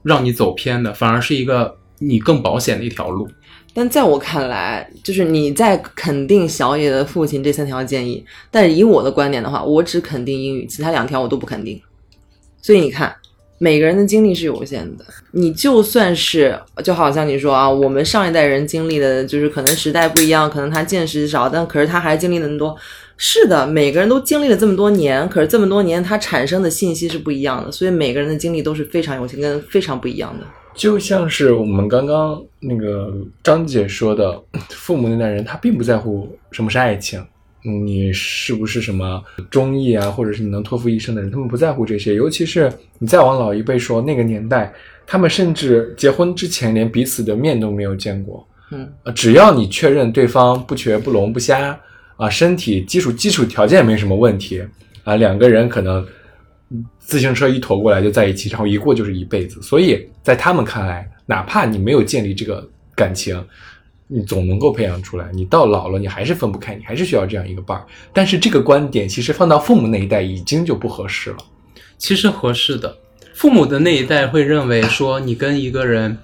[0.01, 3.27] 让你走偏的，反而是一个你更保险的一条路。
[3.73, 11.79] 但在我看来，就是你在肯定小野的父亲这三条建议，但以我的观点的话，我只肯定英语，其他两条我都不肯定。
[12.59, 13.15] 所以你看，
[13.59, 15.05] 每个人的精力是有限的。
[15.31, 22.75] 你就算是，就好像你说啊，我们上一代人经历的，就是可能时代不一样，可能他见识少，但可是他还经历了那么多。
[23.15, 30.45] 是的，每个人都经历了这么多年，可是这么多年他产生的信息是不一样的，所以每个人的经历都是非常有限，跟非常不一样的。
[30.77, 33.11] 就像是我们刚刚那个
[33.43, 37.19] 张姐说的， 父母那代人他并不在乎什么是爱情，
[37.65, 42.13] 嗯你是不是什么忠义啊，或者是你能托付一生的人，他们不在乎这些。
[42.13, 44.71] 尤其是你再往老一辈说，那个年代，
[45.07, 48.47] 他们甚至结婚之前连彼此的面都没有见过。
[48.71, 51.77] 嗯，呃，只要你确认对方不瘸不聋不瞎
[52.17, 54.63] 啊，身体基础基础条件没什么问题
[55.03, 56.07] 啊，两个人可能嗯
[56.99, 59.61] 自行车一驮过来就在一起，然后一过就是一辈子。
[59.61, 63.41] 所以在他们看来，哪怕你没有建立这个感情，
[64.07, 65.29] 你总能够培养出来。
[65.33, 67.85] 你到老了，你还是分不开，你还是需要这样一个伴儿。
[68.11, 71.37] 但是这个观点其实放到父母那一代已经就不合适了。
[71.97, 72.97] 其实合适的。
[73.33, 76.17] 父母的那一代会认为说，你跟一个人，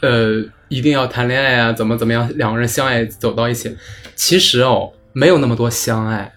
[0.00, 3.76] 呃，一定要谈恋爱啊，怎么怎么样，两个人相爱走到一起。
[4.14, 6.32] 其实哦，没有那么多相爱，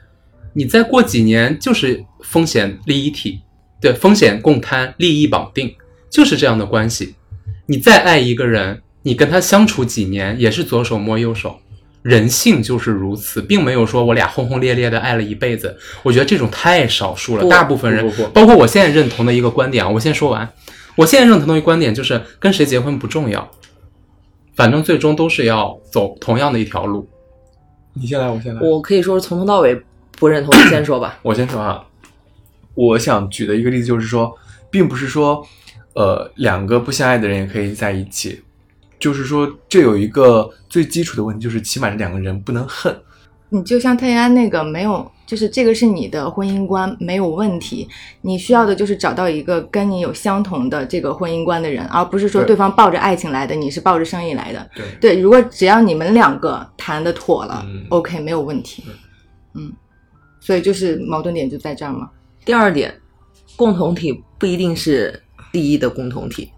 [0.54, 3.42] 你再过几年就是风险利益体，
[3.82, 5.76] 对，风险共摊，利益绑定，
[6.10, 7.16] 就是这样的关系。
[7.68, 11.60] 你再爱一个人，你跟他相处几年也是左手摸右手，
[12.02, 15.78] 人性就是如此，并没有说我俩轰轰烈烈的爱了一辈子。
[16.04, 20.50] 我觉得这种太少数了，大部分人包括我现在认同的一个观点啊，我先说完。
[20.96, 23.50] 我现在认同的一个观点就是，跟谁结婚不重要，
[24.56, 27.08] 反正最终都是要走同样的一条路。
[27.94, 28.62] 你先来，我先来。
[28.62, 29.82] 我可以说是从头到尾
[30.18, 31.18] 不认同，你先说吧。
[31.22, 31.86] 我先说哈，
[32.88, 34.34] 我想举的一个例子就是说，
[34.72, 35.46] 并不是说，
[35.96, 38.42] 呃，两个不相爱的人也可以在一起，
[38.98, 42.96] 就是说，这有一个最基础的问题，就是起码这两个人不能恨。
[43.50, 47.86] 你就像泰安那个没有，就是这个是你的婚姻观没有问题，
[48.22, 54.70] 你需要的就是找到一个跟你有相同的这个婚姻观的人，而不是说对对方抱着爱情来的，你是抱着生意来的。
[54.76, 58.84] 对，对，如果只要你们两个谈的妥了、嗯 o k 没有问题。
[59.56, 59.74] 嗯，
[60.40, 62.08] 所以就是矛盾点就在这儿嘛。
[62.50, 62.92] 第二点，
[63.56, 66.52] 共同体不一定是利益的共同体，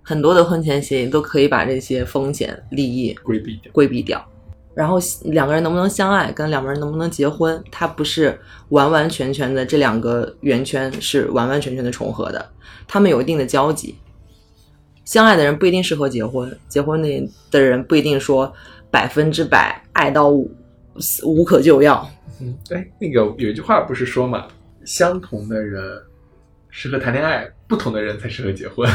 [0.00, 3.72] 很多的婚前协议都可以把这些风险利益规避掉。
[3.72, 4.26] 规避掉。
[4.72, 12.50] 然后两个人能不能相爱，跟两个人能不能结婚，它不是完完全全的这两个圆圈是完完全全的重合的，
[12.88, 13.94] 他们有一定的交集。
[15.04, 18.50] 相爱的人不一定适合结婚，结婚的的人不一定说
[18.90, 20.50] 百分之百爱到无
[21.22, 22.08] 无可救药。
[22.40, 24.48] 嗯，哎，那个有一句话不是说嘛，
[24.84, 26.00] 相同的人
[26.70, 28.88] 适合谈恋爱，不同的人才适合结婚。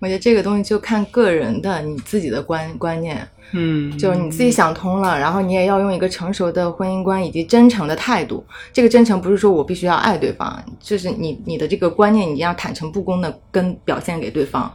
[0.00, 8.46] 我觉得这个东西就看个人的你自己的观观念，嗯就是你自己想通了，然后你也要用一个成熟的婚姻观以及真诚的态度。
[8.72, 14.72] 这个真诚不是说我必须要爱对方，就是你你的这个观念你要坦诚不公的跟表现给对方，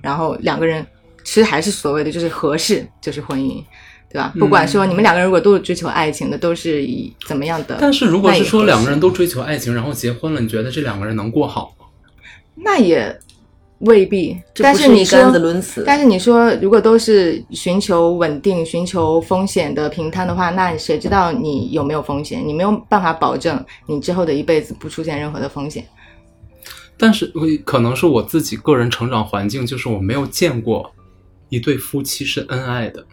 [0.00, 0.86] 然后两个人
[1.24, 3.62] 其实还是所谓的就是合适就是婚姻，
[4.14, 4.32] 对吧？
[4.38, 11.86] 不管说你们两个人如果都是追求爱情的，都是以怎么样的，但是如果是说两个人都追求爱情，然后结婚了，你觉得这两个人能过好吗？
[12.54, 13.18] 那也
[13.80, 14.40] 未必。
[14.54, 15.18] 但是你说
[15.84, 22.40] 但是你说，如果都是寻求稳定、寻求风险的平摊的话，那谁知道你有没有风险？
[22.46, 25.84] 你没有办法保证你之后的一辈子不出现任何的风险。
[26.96, 30.88] 但是我可能是我自己个人成长环境，就是我没有见过
[31.48, 33.04] 一对夫妻是恩爱的。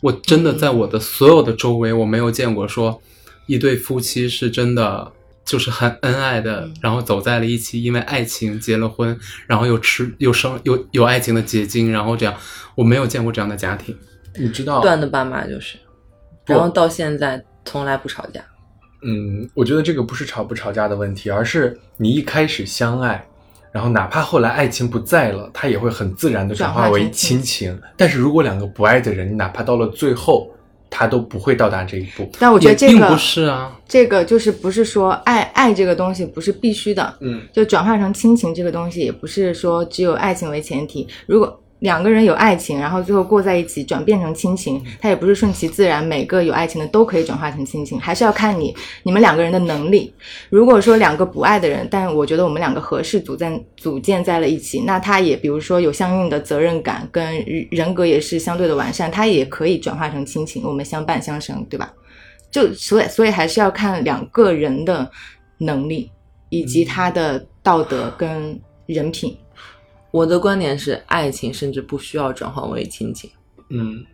[0.00, 3.00] 我真的在我的所有的周围，我没有见过说
[3.46, 5.12] 一对夫妻是真的
[5.44, 12.34] 就是很恩爱的，然后走在了一起，因为爱情结了婚，然后又吃又生又有爱情的结晶，然后这样，
[12.76, 13.96] 我没有见过这样的家庭。
[14.38, 15.76] 你知道，断的爸妈就是，
[16.46, 18.40] 然后到现在从来不吵架。
[19.02, 23.26] 嗯，我觉得这个不是吵不吵架的问题，而是你一开始相爱，
[23.72, 27.78] 然后哪怕后来爱情不在了，它也会很自然的转化为亲情。
[27.96, 30.50] 但是如果两个不爱的人，你哪怕到了最后，
[30.88, 32.28] 他都不会到达这一步。
[32.40, 41.06] 但我觉得这个并不是啊，这个就是不是说爱爱这个东西不是必须的，嗯，就转化成亲情这个东西也不是说只有爱情为前提。
[41.26, 50.12] 如果两个人有爱情，然后最后过在一起，转变成亲情，它也不是顺其自然，每个有爱情的都可以转化成亲情，还是要看你你们两个人的能力。
[50.50, 61.90] 如果说两个不爱的人，但我觉得我们两个合适组在组建在了一起，那他也比如说有相应的责任感跟人格也是相对的完善，他也可以转化成亲情，我们相伴相生，对吧？
[62.50, 65.10] 就所以所以还是要看两个人的
[65.56, 66.10] 能力
[66.50, 69.34] 以及他的道德跟人品。
[70.10, 73.30] 我的观点是，爱情甚至不需要转换为亲情，
[73.68, 74.04] 嗯。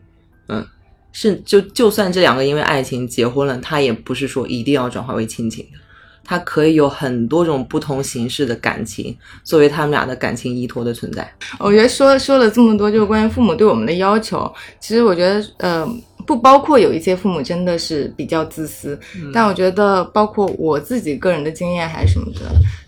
[0.49, 0.65] 嗯，
[1.11, 5.79] 是就就算这两个因为爱情结婚了，他也不是说一定要转化为亲情的，
[6.23, 11.29] 他可以有很多种不同形式的感情作为他们俩的感情依托的存在。
[11.59, 15.85] 我觉得说说了这么多，就是关于父母对我们的要求，其实我觉得呃
[16.25, 18.97] 不包括有一些父母真的是比较自私，
[19.35, 22.43] 但我觉得包括我自己个人的经验还是什么的，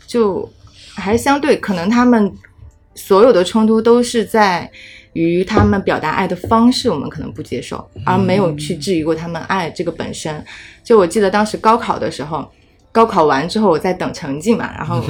[0.06, 0.48] 就
[0.94, 2.32] 还是相对可能他们
[2.98, 4.70] 所有的冲突都是在。
[5.14, 10.44] 于他们表达爱的方式，我们可能不接受，而没有去质疑过他们爱这个本身。
[10.84, 12.48] 就我记得当时高考的时候，
[12.92, 15.02] 高考完之后我在等成绩嘛，然后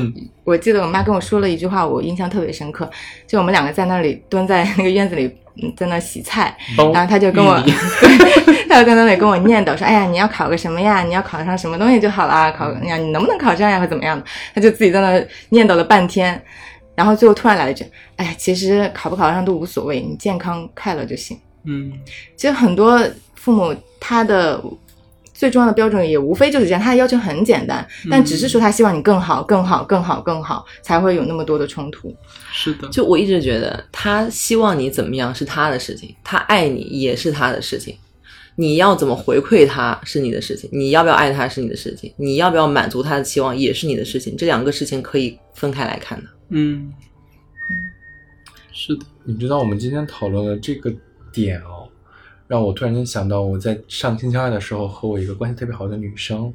[0.45, 2.89] 我记得我妈跟我说了一句话，我印象特别深刻。
[3.27, 5.27] 就我们两个在那里蹲在那个院子里，
[5.61, 7.61] 嗯在那洗菜，然后他就跟我
[8.69, 11.03] 他就在那里跟我念叨说：“哎呀，你要考个什么呀？
[11.03, 14.25] 你要考上什么东西就好啦，考呀，你能不能考上呀，或怎么样的？”
[14.55, 16.41] 他就自己在那念叨了半天，
[16.99, 17.85] 然后最后突然来了一句
[18.17, 21.93] ：“哎呀，其实考不考上都无所谓，你健康快乐就行。”嗯，
[22.35, 23.01] 其实很多
[23.37, 24.61] 父母他的
[25.33, 32.13] 最重要的标准也无非就是这样，他的要求很简单，但只是说他希望你更好、更好、更好、更好，才会有那么多的冲突。
[32.53, 37.97] 是的，就我一直觉得，他希望你怎么样是他的事情，他爱你也是他的事情。
[38.57, 44.37] 你要怎么回馈他是你的事情，你要不要爱他是你的事情，你要不要满足他的期望也是你的事情。
[44.37, 46.29] 这两个事情可以分开来看的。
[46.51, 46.93] 嗯，
[48.73, 50.91] 是的，你知道我们今天讨论的这个
[51.33, 51.89] 点哦，
[52.47, 56.53] 让我突然间想到，我在上星期二的时候和我一个关系特别好的女生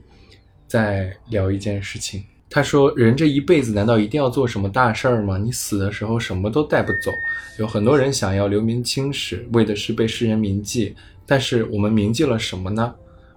[0.67, 2.23] 在聊一件事情。
[2.49, 5.37] 她说：“人这一辈子难道一定要做什么大事儿吗？
[5.39, 7.11] 你死的时候什么都带不走。
[7.57, 10.95] 有很多人想要留名青史，为的是被世人铭记。
[11.25, 12.93] 但是我们铭记了什么呢？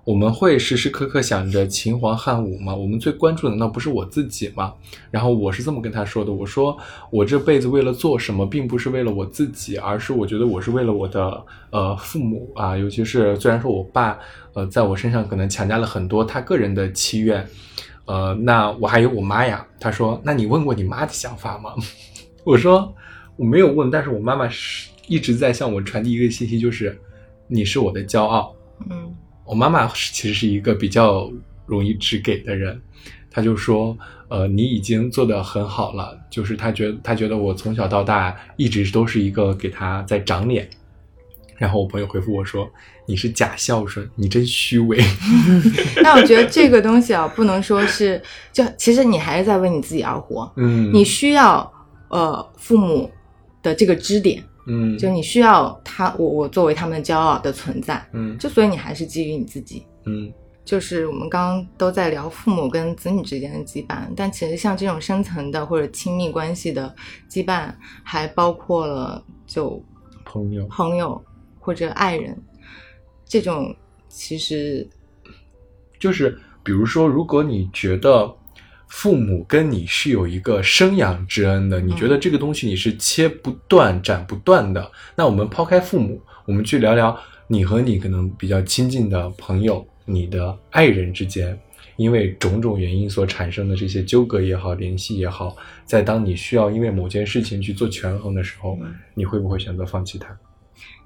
[0.06, 2.72] 我们会时时刻刻想着秦皇汉武吗？
[2.72, 4.72] 我们最关注的难道不是我自己吗？
[5.10, 6.78] 然后我是这么跟他说的，我说
[7.10, 14.16] 我这辈子为了做什么，并不是为了我自己，而是我觉得我是为了我的呃父母啊，尤其是虽然说我爸
[14.52, 17.44] 呃在我身上可能强加了很多他个人的祈愿，
[18.04, 19.66] 呃，那我还有我妈呀。
[19.80, 21.74] 他说，那你问过你妈的想法吗？
[22.46, 22.94] 我说
[23.34, 26.96] 我没有问，但是我妈妈是一直在向我传递一个信息，就是
[27.48, 28.54] 你是我的骄傲。
[28.88, 29.12] 嗯
[29.46, 31.30] 我妈妈是其实是一个比较
[31.66, 32.80] 容易直给的人，
[33.30, 33.96] 她就说，
[34.28, 40.68] 呃，你已经做得很好了，就是她觉得她觉得我从小到大一直都是一个给她在长脸。
[41.58, 42.70] 然后我朋友回复我说
[43.08, 44.98] ：“你是假孝顺，你真虚伪。
[46.02, 48.20] 那我觉得这个东西啊，不能说是，
[48.52, 51.72] 就其实你还是在为你自己而活。”嗯，你需要
[52.08, 53.10] 呃父母
[53.62, 58.36] 的这个支点，嗯，就你需要他，我我作为他们的骄傲的存在，嗯。
[58.38, 59.86] 就所以你还是基于你自己。
[60.04, 60.32] 嗯。
[60.64, 66.92] 就是我们刚刚都在聊父母跟子女之间的羁绊，但其实像这种深层的或者亲密关系的
[67.30, 69.80] 羁绊，还包括了就
[70.24, 71.22] 朋友，朋友
[71.60, 72.36] 或者爱人，
[73.24, 73.72] 这种
[74.08, 74.84] 其实
[76.00, 78.28] 就是比如说，如果你觉得
[78.88, 87.18] 父母跟你是有一个生养之恩的，你觉得这个东西你是切不断、斩不断的，那我们抛开父母，我们去聊聊
[87.48, 91.58] 你和你可能比较亲近的朋友、你的爱人之间，
[91.96, 98.78] 因为种种原因所产生的这些纠葛也好、联系也好，在当你需要因为某件事情去做权衡的时候，
[99.14, 100.36] 你会不会选择放弃它？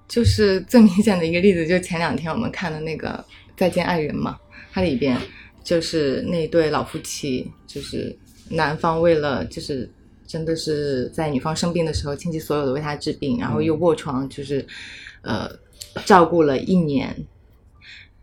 [0.06, 3.24] 就是最明显的一个例子，就前两天我们看的那个
[3.56, 4.36] 《再见爱人》嘛，
[4.72, 5.16] 它里边
[5.62, 8.16] 就是那对老夫妻，就是
[8.48, 9.90] 男方为了就是
[10.26, 14.66] 真的是在女方生病的时候倾其所有的为她治病，然后又卧床，就是
[15.22, 15.50] 呃
[16.04, 17.14] 照顾了一年。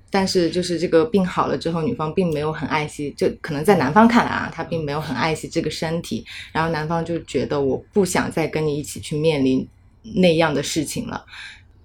[0.10, 9.68] 但是就是这个病好了之后，女方并没有很爱惜，就可能在男方看来啊，他并没有很爱惜这个身体，然后男方就觉得我不想再跟你一起去面临
[10.16, 11.26] 那样的事情了。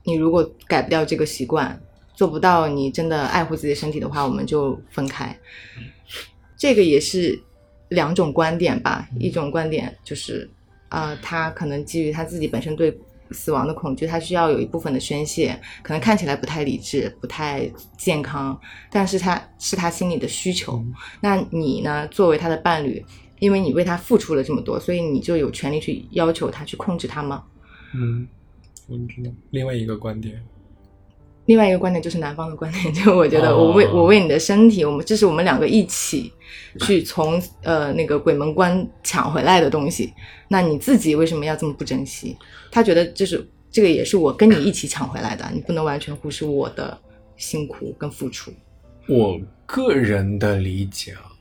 [0.04, 1.78] 你如果改不掉这个习惯，
[2.14, 5.36] 做不到你真的爱护自己的身体的话，我们就分开。
[6.56, 7.40] 这个也是
[7.88, 10.48] 两种观点吧，一种观点就是，
[10.90, 12.96] 呃，他可能基于他自己本身对
[13.30, 18.58] 死亡的恐惧，他需要有一部分的宣泄，可能看起来不太理智、不太健康，
[18.90, 20.84] 但是他是他心里的需求。
[21.20, 23.04] 那你呢，作为他的伴侣，
[23.40, 27.42] 因为你为他付出了这么多，所以你就有权利去要求他去控制他吗？
[27.94, 28.28] 嗯，
[28.86, 30.42] 我知道另外一个观点，
[31.52, 36.32] 另外一个观点就是男方的观点， 就我觉得哦我为、我为你的身体，我们这是我们两个一起
[36.80, 40.14] 去从呃那个鬼门关抢回来的东西，
[40.48, 42.34] 那你自己为什么要这么不珍惜？
[42.70, 46.98] 他觉得就是这个也是我跟你一起抢回来的，你不能完全忽视我的
[47.36, 48.50] 辛苦跟付出。
[49.06, 51.31] 我个人的理解啊，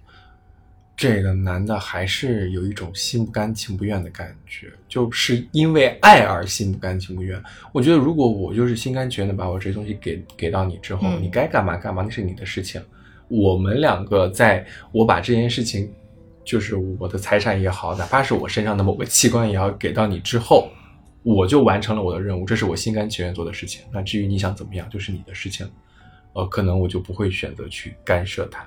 [1.01, 7.41] 这个男的还是有一种心不甘情不愿的感觉，就是因为爱而心不甘情不愿。
[7.73, 12.79] 我觉得如果我就是心甘情愿的把我这些东西给给到你之后，嗯你该干嘛干嘛，那是你的事情。
[13.29, 15.91] 我们两个在我把这件事情，
[16.45, 20.69] 就是我的财产也好，哪怕是我身上的某个器官也好，给到你之后，
[21.23, 23.81] 我就完成了我的任务，这是我心甘情愿做的事情。
[23.91, 25.67] 那至于你想怎么样，就是你的事情。
[26.33, 28.63] 呃，可能我就不会选择去干涉他。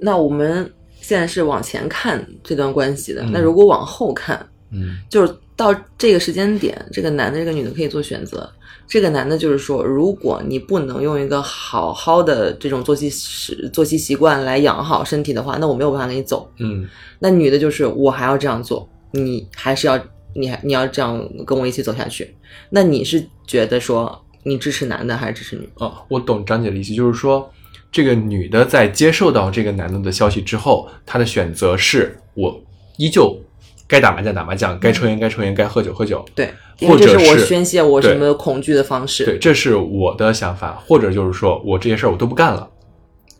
[0.00, 0.70] 那我们
[1.00, 8.48] 现在是往前看这段关系的，嗯那如果往后看，嗯就是到这个时间点，这个男的这个女的可以做选择。
[8.86, 16.50] 这个男的就是说，如果你不能用一个好好的这种作息时作息习惯来养好身体的话，那我没有办法跟你走。
[16.58, 16.88] 嗯
[17.18, 20.00] 那女的就是我还要这样做，你还是要
[20.34, 22.34] 你还你要这样跟我一起走下去。
[22.70, 25.84] 那你是觉得说你支持男的还是支持女的？
[25.84, 27.50] 哦，我懂张姐的意思，就是说，
[27.90, 32.60] 这个女的在接受到这个男的的消息之后，她的选择是我
[32.96, 33.38] 依旧
[33.86, 36.24] 该打麻将打麻将，该抽烟该抽烟，该喝酒喝酒。
[36.34, 39.24] 对，或者我宣泄我什么恐惧的方式。
[39.24, 42.68] 对，这是我的想法，或者就是说我这些事儿我都不干了，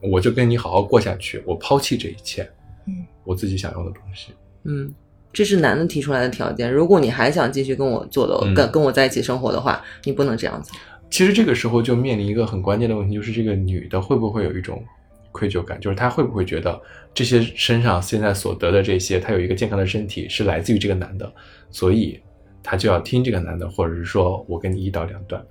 [0.01, 2.43] 我就跟你好好过下去，我抛弃这一切，
[2.87, 4.33] 嗯，我自己想要的东西。
[4.65, 4.91] 嗯，
[5.31, 6.73] 这是男的提出来的条件。
[6.73, 10.73] 如果你还想继续跟我做的，嗯跟跟我在一起生活的话，你不能这样子。
[11.11, 14.85] 其实这个时候就面临一个很关键的问题，就是这个女的会不会有一种
[15.33, 16.81] 愧疚感，就是她会不会觉得
[17.15, 21.33] 这些身上现在所得的这些，她有一个健康的身体是来自于这个男的，
[21.71, 22.21] 所以
[22.63, 25.45] 她就要听这个男的，或者是说我跟你一刀两断。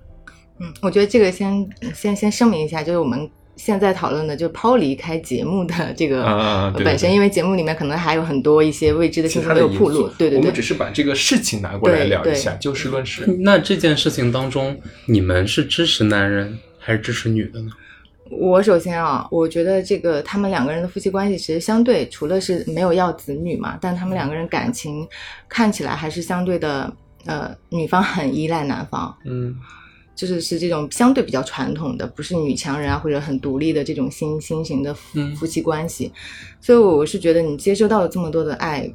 [0.60, 13.26] 嗯，我觉得这个先先先声明一下，就是我们现在讨论的，就抛离开节目的这个本身，因为节目里面可能还有很多一些未知的信息没有暴露，对对对我们只，是把这个事情拿过来聊一下，就事论事。
[13.40, 17.72] 那这件事情当中，你们是支持男人还是支持女的呢？
[18.30, 25.08] 我首先啊，我觉得这个他们两个人的夫妻关系其实相对除了是没有要子女嘛，但他们两个人感情
[25.48, 26.94] 看起来还是相对的，
[27.26, 29.56] 呃，女方很依赖男方，嗯
[30.18, 36.12] 就是是这种相对比较传统的，不是女强人啊或者很独立的这种新新型的夫嗯夫妻关系，
[36.60, 38.92] 所以我是觉得你接收到了这么多的爱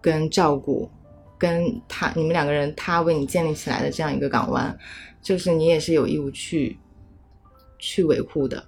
[0.00, 0.90] 跟照顾，
[1.36, 4.74] 跟他你们两个人他为你建立起来的这样一个港湾，
[5.20, 6.78] 就是你也是有义务去
[7.78, 8.64] 去维护的。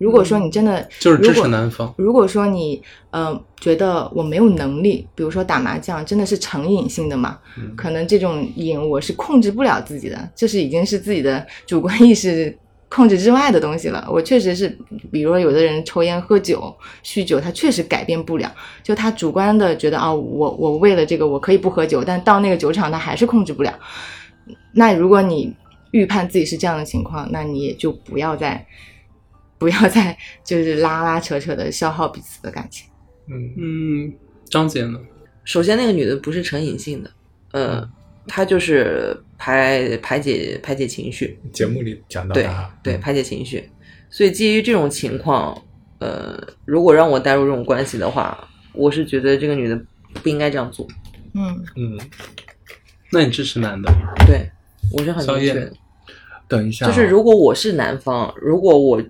[0.00, 1.92] 如果说你真的就是支持男方。
[1.98, 12.56] 如果说你呃觉得我没有能力，比如说打麻将真的是成瘾性的嘛，嗯可能这种瘾我是控制不了自己的，这是已经是自己的主观意识
[12.88, 14.08] 控制之外的东西了。
[14.10, 14.74] 我确实是，
[15.12, 16.74] 比如说有的人抽烟、喝酒、
[17.04, 18.50] 酗酒，他确实改变不了，
[18.82, 23.78] 就他主观的觉得啊、我我为了这个我可以不喝酒，但到那个酒场他还是控制不了。
[24.72, 25.54] 那如果你
[25.90, 28.64] 预判自己是这样的情况，那你也就不要再
[29.60, 32.88] 不要再就是拉拉扯扯的消耗彼此的感情。
[33.28, 34.12] 嗯嗯，
[34.48, 34.98] 张姐呢？
[35.44, 37.10] 首先，那个女的不是成瘾性的，
[37.52, 37.90] 呃，
[38.26, 42.48] 她就是排排解排解情绪，节目里讲到对
[42.82, 43.68] 对，嗯排解情绪。
[44.08, 45.56] 所以基于这种情况，
[45.98, 49.78] 呃，如果让我带入这种关系的话，我是觉得这个女的
[50.22, 50.88] 不应该这样做。
[51.34, 52.00] 嗯，嗯，
[53.12, 53.92] 那你支持男的？
[54.26, 54.50] 对
[54.92, 55.72] 我是很宵夜明确的。
[56.48, 59.00] 等一下啊，就是如果我是男方，如果我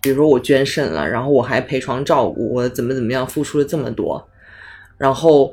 [0.00, 4.28] 比如说我捐肾了，然后我还陪床照顾，我怎么怎么样付出了这么多，
[4.96, 5.52] 然后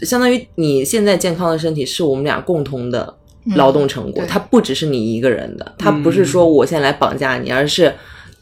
[0.00, 3.14] 相当于你现在健康的身体是我们俩共同的
[3.56, 7.92] 劳动成果，嗯它不只是你一个人的，它不是说我现在来绑架你，而是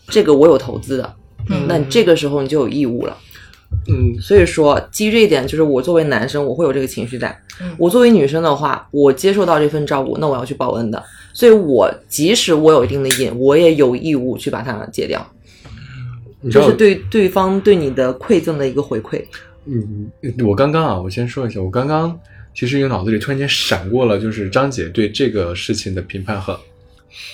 [0.08, 1.14] 这个我有投资的，
[1.48, 3.16] 嗯那这个时候你就有义务了。
[3.88, 7.28] 嗯所以说，基于这一点，就是我作为男生，我会有这个情绪在；
[7.60, 11.02] 嗯我作为女生的话，我接受到这份照顾，那我要去报恩的。
[11.32, 15.24] 所以我即使我有一定的瘾，我也有义务去把它戒掉，
[16.40, 19.22] 你知道这是对对方对你的馈赠的一个回馈。
[19.64, 20.10] 嗯，
[20.44, 22.18] 我刚刚啊，我先说一下，我刚刚
[22.54, 26.58] 其实有脑子里突然间闪过了，就是张姐对这个事情的评判和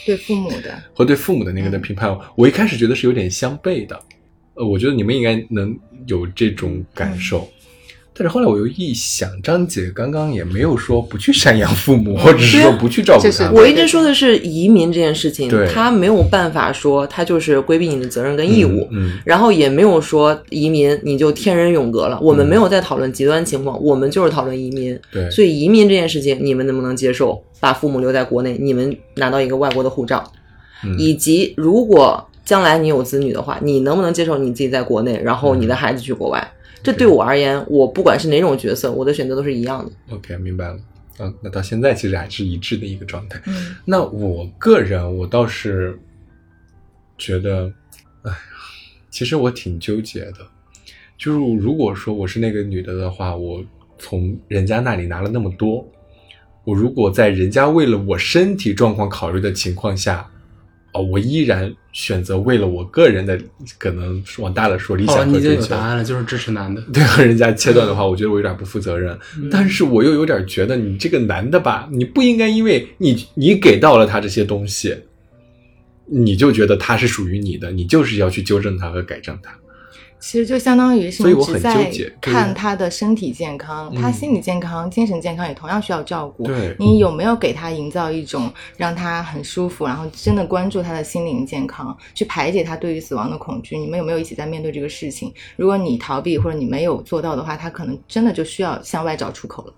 [0.05, 3.99] 对父母的，和对父母的那个的评判，我一开始觉得是有点相悖的，
[4.55, 5.77] 呃，我觉得你们应该能
[6.07, 7.49] 有这种感受。
[8.19, 13.55] 但是后来我又一想，张姐刚刚也没有说不去赡养父母，我只是说不去照顾。
[13.55, 22.19] 我一直说的是移民这件事情，他没有办法说他就是规避你的责任跟义务，嗯，然后也没有说移民你就天人永隔了。
[22.23, 24.99] 我们嗯没有在讨论极端情况，我们就是讨论移民。
[25.13, 30.33] 对，所以移民这件事情，你们能不能接受把父母留在国内，你们拿到一个外国的护照，
[30.83, 36.53] 嗯以及如果将来你有子女的话，你能不能接受你自己在国内，然后你的孩子去国外？
[36.83, 40.15] 这对我而言，我不管是哪种角色，我的选择都是一样的。
[40.15, 40.79] OK 明白了。
[41.19, 43.41] 嗯，那到现在其实还是一致的一个状态。
[43.47, 45.99] 嗯那我个人，我倒是
[47.19, 47.73] 觉得，
[48.23, 48.39] 哎呀，
[49.11, 50.37] 其实我挺纠结的。
[51.19, 53.65] 就是如果说我是那个女的的话，我
[53.99, 55.85] 从人家那里拿了那么多，
[56.63, 60.31] 我如果在人家为了我身体状况考虑的情况下，
[60.97, 63.39] 哦，我依然选择为了我个人的，
[63.79, 66.81] 可能往大了说理想和追求，有答案了，就是支持男的。
[66.93, 69.19] 对和人家切断的话， 我觉得我有点不负责任。
[69.39, 74.97] 嗯但是我又有点觉得，你这个男的吧，你不应该因为你你给到了他这些东西，
[76.07, 79.57] 你就觉得他是属于你的，你就是要去纠正他和改正他。
[80.27, 86.43] 其实就相当于是所以我很你只在纠结看他的身体健康，他嗯心理健康、精神健康也同样需要照顾。
[86.43, 93.79] 对你有没有给他营造一种让他很舒服，然后真的关注他的心灵健康，去排解他对于死亡的恐惧？
[93.79, 95.33] 你们有没有一起在面对这个事情？
[95.55, 99.73] 如果你逃避或者你没有做到的话，他可能真的就需要向外找出口了。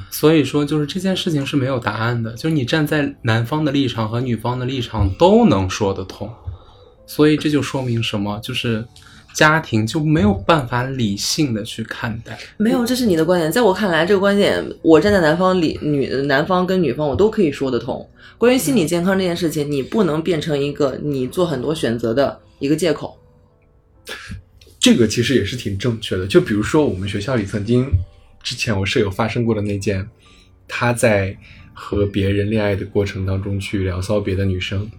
[0.12, 6.30] 所以说，就是这件事情是没有答案的，就是你站在男方的立场和女方的立场都能说得通，
[7.06, 8.38] 所以这就说明什么？
[8.40, 8.86] 就是
[9.32, 12.38] 家庭就没有办法理性的去看待。
[12.56, 13.50] 没有，这是你的观点。
[13.50, 18.08] 在我看来，这个观点，我站在男方里，女男方跟女方，我都可以说得通。
[18.36, 23.18] 关于心理健康这件事情，你不能变成一个你做很多选择的一个借口。
[24.78, 26.26] 这个其实也是挺正确的。
[26.26, 27.86] 就比如说我们学校里曾经
[28.42, 30.08] 之前我舍友发生过的那件，
[30.66, 31.36] 他在
[31.74, 34.90] 和别人恋爱的过程当中去聊骚别的女生，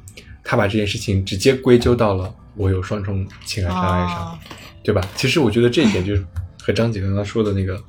[0.43, 4.39] 他把这件事情直接归咎到了我有双重情感障碍上，哦
[4.83, 5.01] 对吧？
[5.15, 6.25] 其实我觉得这一点就是
[6.61, 7.79] 和张姐刚刚说的那个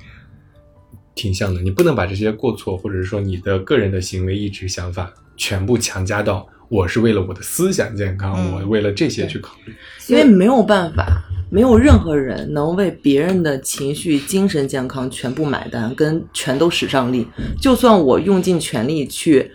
[1.15, 1.61] 挺像的。
[1.61, 9.73] 你不能把这些过错或者是说你的个人的行为意志想法全部强加到我是为了我的思想健康，嗯我为了这些去考虑。
[10.07, 11.05] 因为没有办法，
[11.49, 17.27] 没有任何人能为别人的情绪、精神健康全部买单，跟全都使上力。
[17.59, 19.51] 就算我用尽全力去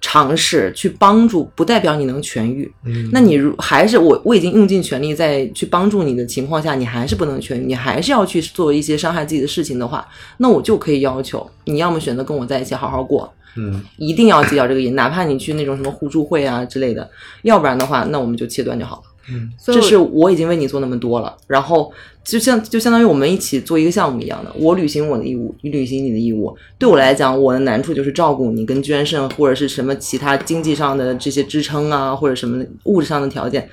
[0.00, 2.70] 尝试、去帮助，不代表你能痊愈。
[2.84, 10.06] 嗯那你如还是我我已经用尽全力在去帮助你的情况下，你还是不能痊愈，你还是要去做一些伤害自己的事情的话，
[10.38, 17.08] 那我就可以要求你要么选择跟我在一起好好过，嗯一定要戒掉这个瘾，哪怕你去那种什么互助会啊之类的，
[17.42, 19.02] 要不然的话，那我们就切断就好了。
[19.30, 21.92] 嗯所以我这是我已经为你做那么多了，然后
[22.24, 26.56] 就像就相当于我们一起做一个项目一样的，我履行我的义务，你履行你的义务。
[26.78, 33.68] 对我来讲，我的难处就是照顾你，跟捐肾或者是什么其他经济上的这些支撑啊，或者什么物质上的条件。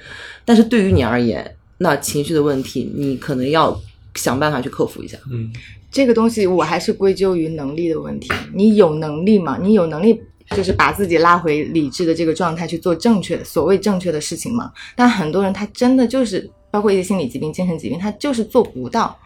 [0.45, 3.80] 但是对于你而言，那情绪的问题，你可能要
[4.16, 5.18] 想办法去克服一下。
[5.32, 5.51] 嗯
[5.89, 8.30] 这个东西我还是归咎于能力的问题。
[8.53, 9.58] 你有能力吗？
[9.62, 10.20] 你有能力
[10.55, 14.71] 就是把自己拉回理智的这个状态去做正确所谓正确的事情嘛？
[14.95, 19.17] 但很多人他真的就是包括一些心理疾病、精神疾病，他就是做不到。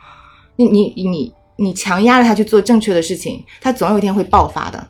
[0.56, 4.88] 你你你你强压着他去做正确的事情，他总有一天会爆发的。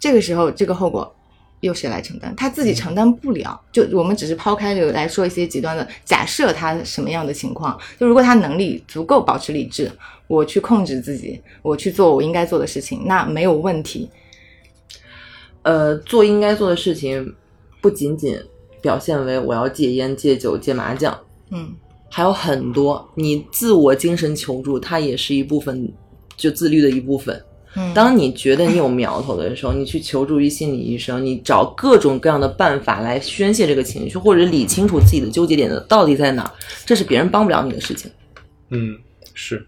[0.00, 1.14] 这个时候，这个后果
[1.60, 2.34] 由谁来承担？
[2.34, 3.58] 他自己承担不了。
[3.72, 7.78] 就我们只是抛开这个来说一些极端的假设，他什么样的情况？
[7.98, 9.90] 就如果他能力足够保持理智，
[10.26, 14.10] 我去控制自己，我去做我应该做的事情，那没有问题。
[15.64, 17.34] 呃，做应该做的事情，
[17.82, 18.38] 不仅仅
[18.80, 21.18] 表现为我要戒烟、戒酒、戒麻将，
[21.50, 21.74] 嗯
[22.08, 25.92] 还有很多，你自我精神求助，它也是一部分，
[26.36, 27.44] 就自律的一部分。
[27.76, 36.50] 嗯，当你觉得你有苗头的时候，你去求助于心理医生，你找各种各样的办法来宣泄这个情绪，或者理清楚自己的纠结点的到底在哪儿，
[36.86, 38.08] 这是别人帮不了你的事情。
[38.70, 38.96] 嗯，
[39.32, 39.66] 是。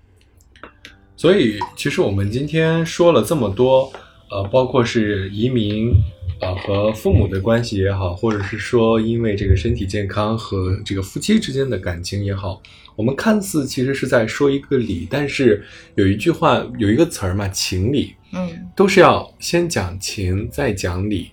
[1.16, 3.90] 所以，其实我们今天说了这么多，
[4.30, 5.92] 呃，包括是移民，
[6.40, 12.60] 呃，和父母的关系也好，或者是说因为这个身体健康和这个夫妻之间的感情也好，
[12.96, 15.64] 我们看似其实是在说一个理，但是
[15.94, 21.30] 有一句话，有一个词儿嘛，情理，嗯都是要先讲情，再讲理。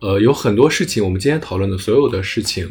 [0.00, 2.68] 呃，有很多事情，我们今天讨论的所有的事情，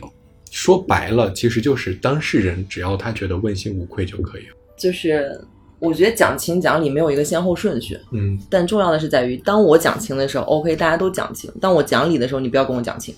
[0.51, 4.55] 说白了，其实就是当事人只要他觉得问心无愧就可以了。
[4.77, 5.39] 就是
[5.81, 13.15] 我觉得讲情讲理没有一个先后顺序，嗯，但重要的是在于，当我讲情的时候，OK，大家都讲情；当我讲理的时候，你不要跟我讲情。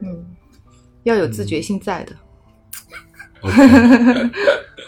[0.00, 0.24] 嗯，
[1.02, 2.12] 要有自觉性在的。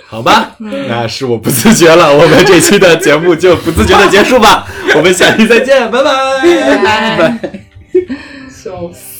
[0.06, 7.66] 好吧，那是我不自觉了，我们这期的节目就不自觉的结束吧，我们下期再见，拜拜，拜拜拜。
[8.48, 9.15] 笑死。